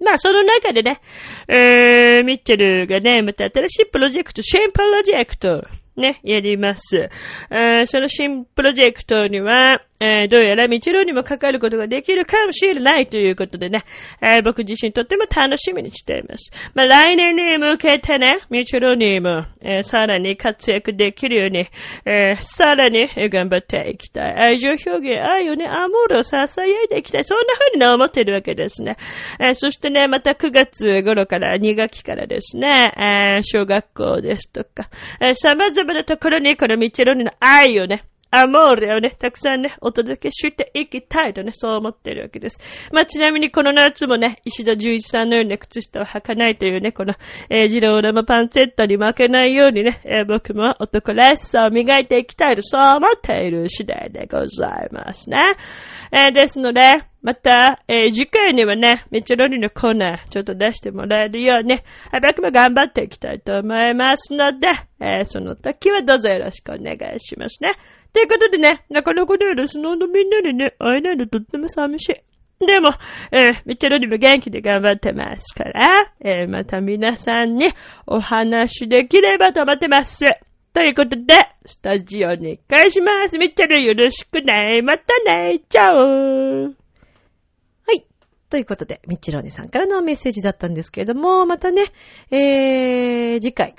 [0.00, 1.00] まあ、その中でね、
[1.46, 5.66] えー、ミッチェルがね、また新しいプロジェクト、シェンプロジェクト、
[5.96, 7.10] ね、やります。
[7.50, 13.84] えー、その新プロジェクトには、えー、どうやら道路にもかかることができるかもしれないということでね、
[14.22, 16.52] えー、僕自身とっても楽しみにしています。
[16.74, 21.66] まあ、来年に向けてね、道路にも、えー、さらに活躍できるように、
[22.06, 24.34] え、さらに頑張っていきたい。
[24.34, 27.24] 愛情表現、愛をね、アモールを支えていきたい。
[27.24, 28.96] そんな風に思っているわけですね。
[29.38, 34.88] え、そしてね、また9月頃から2学期からですね、え、小学校ですとか、
[35.20, 42.60] え、様々なところにこの道路にの愛をね、アモーレをね、たくさんね、お届けしていきたいとね、そう思ってるわけです。
[42.92, 47.14] まあ、ちなみにこの夏もね、石田純一さんのようにね、靴下を履かないというね、この、
[47.50, 55.38] えー、ジローラマパンツェットに負けないようにね、えー、僕も男らしさを磨いていきたいと、そう思っている次第でございますね。
[56.12, 56.80] えー、ですので、
[57.22, 61.80] また、えー、次回にはね、めっちゃロリのコーナー、ちょっと出してもらえるように、
[62.22, 64.68] 僕も頑張っていきたいと思いますので、
[65.00, 67.74] えー、その時はどうぞよろしくお願いしますね。
[68.12, 72.66] ということでね、なかなかね、ルスノーのみんなにね、会えないのとっても寂しい。
[72.66, 72.90] でも、
[73.32, 77.72] えー、めっちゃロリも元気で頑張ってますから、えー、また皆さんに
[78.06, 80.24] お話できればと思ってます。
[80.72, 81.34] ということで、
[81.64, 83.38] スタジオに返します。
[83.38, 84.82] めっちゃよろしくね。
[84.82, 85.54] またね。
[85.68, 86.70] チャオは
[87.94, 88.06] い。
[88.50, 91.86] ということで、ミッチローネさんからのメッセージだったんですけれども、またね、
[92.30, 93.74] えー、次回、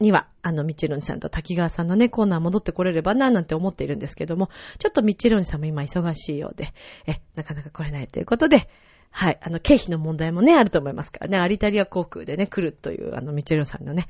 [0.00, 6.72] には、あの、みちろんさんと滝川さんのね、コーナー戻ってこれればな、なんて思っているんですけども、ちょっとみちろんさんも今忙しいようで、
[7.06, 8.68] え、なかなか来れないということで、
[9.10, 9.38] はい。
[9.42, 11.38] あの、経費の問題もね、あると思いますからね。
[11.38, 14.06] アリタリア航空でね、来るという、あの、ミチェルさんのね、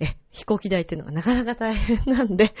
[0.00, 2.54] え、飛行機代っていうのがなかなか大変なんで、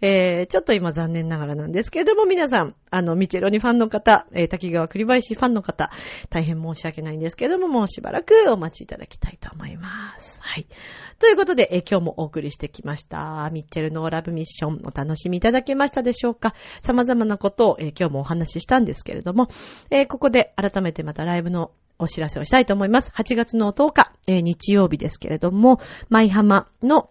[0.00, 5.90] えー、ちょっと今残念ながらなんですけれども、皆さん、あの、ミチェロにファンの方、えー、滝川栗林ファンの方、
[6.28, 10.40] 大変申し訳ないんですけれども、もうしばらくお待ちいただきたいと思います。
[10.42, 10.66] はい。
[11.18, 13.48] ということで、えー、今日もお送りしてきました。
[13.52, 16.54] ミッチェルのラブミッション、お楽しみいただけましたでしょうか？
[16.82, 19.48] 様々なことを、えー、今日もお話ししたんですけれども、
[19.90, 23.10] えー、ここで改めてまたライブのお知らせをしたいと思います。
[23.14, 27.10] 8月の10日、えー、日曜日ですけれども、舞浜の、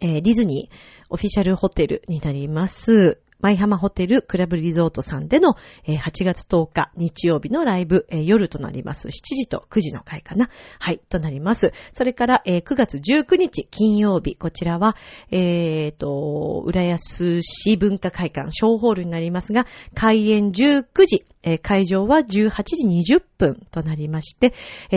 [0.00, 0.76] えー、ディズニー
[1.10, 3.18] オフィシャルホテルになります。
[3.42, 5.54] 舞浜ホテルクラブリゾートさんでの、
[5.86, 9.08] 8月10日日曜日のライブ、夜となります。
[9.08, 10.50] 7時と9時の回かな。
[10.78, 11.72] はい、となります。
[11.92, 14.96] それから、9月19日金曜日、こちらは、
[15.30, 21.24] えーと、浦安市文化会館小ホールになりますが、開演19時、
[21.62, 24.52] 会場は18時20分となりまして、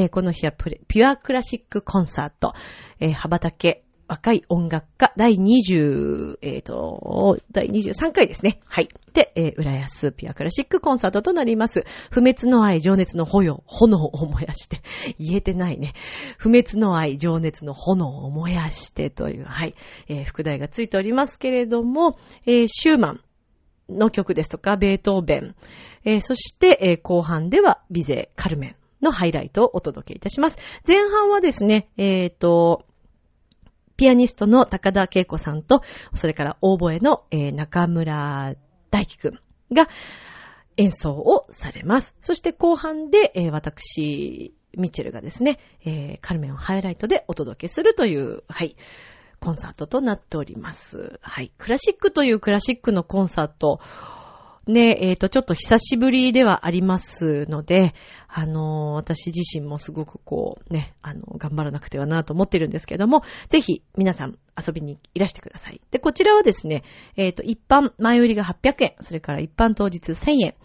[0.10, 2.54] この日はピュアクラシックコンサート、
[3.00, 3.83] 羽ばたけ
[4.14, 8.60] 若い音楽家第20、えっ、ー、と、第23回ですね。
[8.64, 8.90] はい。
[9.12, 11.84] で、えー、浦安ピュアクラシックコンサートとなります。
[12.12, 14.84] 不滅の愛、情熱の炎、炎を燃やして、
[15.18, 15.96] 言えてないね。
[16.38, 19.74] 不滅の愛、情熱の炎を燃やしてという、はい、
[20.08, 23.22] えー、副題がついておりますけれども、えー、シューマン、
[23.90, 25.56] の曲ですとか、ベートーベン、
[26.06, 30.58] えーそして、えー後半ではビゼ、カルメンのハイライトをお届けいたします。
[30.88, 32.86] 前半はですね、えっ、と、
[34.04, 35.82] ピアニストの高田恵子さんと、
[36.14, 38.54] それからオーボエの、えー中村
[38.92, 39.40] 大輝くん
[39.74, 39.88] が
[40.76, 42.14] 演奏をされます。
[42.20, 48.76] そして後半で、えー私、ミッチェルがですね、えーカルメンをハイライトでお届けするという、はい、
[49.40, 51.18] コンサートとなっております。
[51.22, 51.54] はい。
[51.58, 53.80] クラシックというクラシックのコンサート、
[54.66, 57.94] ね、えっ、と、ちょっと久しぶりではありますので、
[58.30, 65.82] あのー私自身もすごくこう、ね、あの、頑張らなくてはなと思ってるんですけども、ぜひ皆さん遊びにいらしてください。
[65.92, 66.84] で、こちらはですね、
[67.18, 70.56] えっ、と、一般前売りが800円、それから一般当日1000円、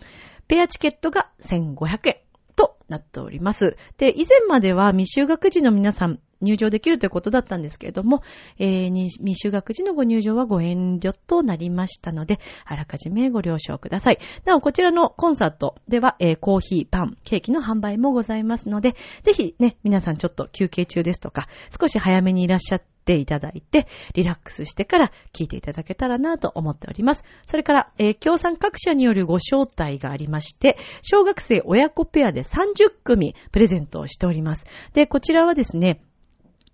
[0.47, 2.17] ペアチケットが1500円
[2.55, 3.77] となっております。
[3.97, 8.23] で、以前までは未就学児の皆さん入場できるということだったんですけれども、
[8.59, 14.19] えー未就学児のご入場はご遠慮となりましたので、あらかじめご了承ください。
[14.45, 27.25] なお、こちらのコンサートでは、えーコーヒー、パン、ケーキの販売もございますので、ぜひね、皆さんちょっと休憩中ですとか、少し早めにいらっしゃっていただいて、リラックスしてから聞いていただけたらなと思っております。
[27.47, 34.67] それから、えー協賛各社によるご招待がありまして、小学生親子ペアで30組プレゼントをしております。
[34.93, 36.03] で、こちらはですね、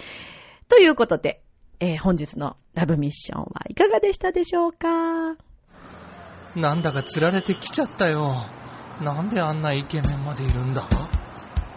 [0.69, 1.43] ということで、
[1.81, 5.37] えー本日のラブミッションはいかがでしたでしょうか？
[6.55, 8.45] なんだか釣られてきちゃったよ。
[9.03, 10.85] なんであんなイケメンまでいるんだ？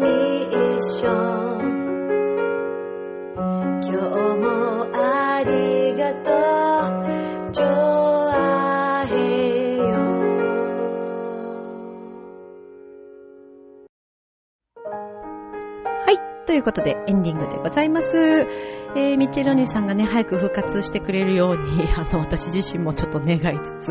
[0.00, 1.60] ブミッション
[3.82, 3.98] 今日
[4.38, 6.30] もありがと
[7.48, 9.82] うジョアヘヨ
[16.06, 16.18] はい。
[16.46, 18.46] ということで、エンディングでございます。
[18.96, 23.88] えー、ミッチェロニさんがね、早く復活してくれるように、 あの、私自身もちょっと願いつつ、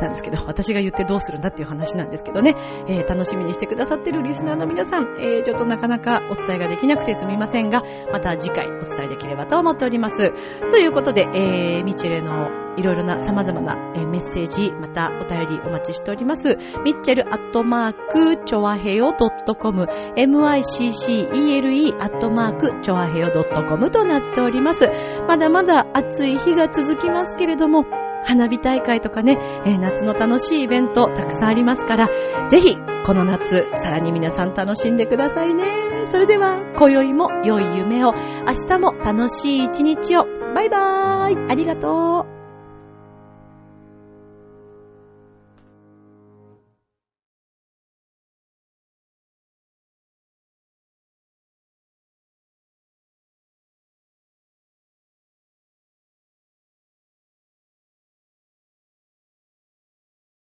[0.00, 2.54] なんですけど、私が言ってどうするんだっていう話なんですけどね、
[2.88, 7.82] えー、楽しみにしてくださってるリスナーの皆さん、えー、ちょっとなかなかお伝えができなくてすみませんが、
[8.12, 10.32] また次回お伝えできればと思っております。
[10.70, 16.56] ということで、えー、ミチェレのいろいろな様々なえメッセージ、またお便りお待ちしております。
[16.84, 19.84] ミッチェルアットマーク、チョアヘヨ .com、
[20.16, 24.88] miccele アットマーク、チョアヘヨ .com となっております。
[25.28, 27.84] まだまだ暑い日が続きますけれども、
[28.24, 32.08] 花火大会とかね、えー夏の楽しいイベントたくさんありますから、
[32.48, 35.64] ぜひ、この夏、さらに皆さん楽しんでくださいね。
[36.06, 40.26] それでは、今宵も良い夢を、明日も楽しい一日を。
[40.54, 42.31] バイバーイありがとう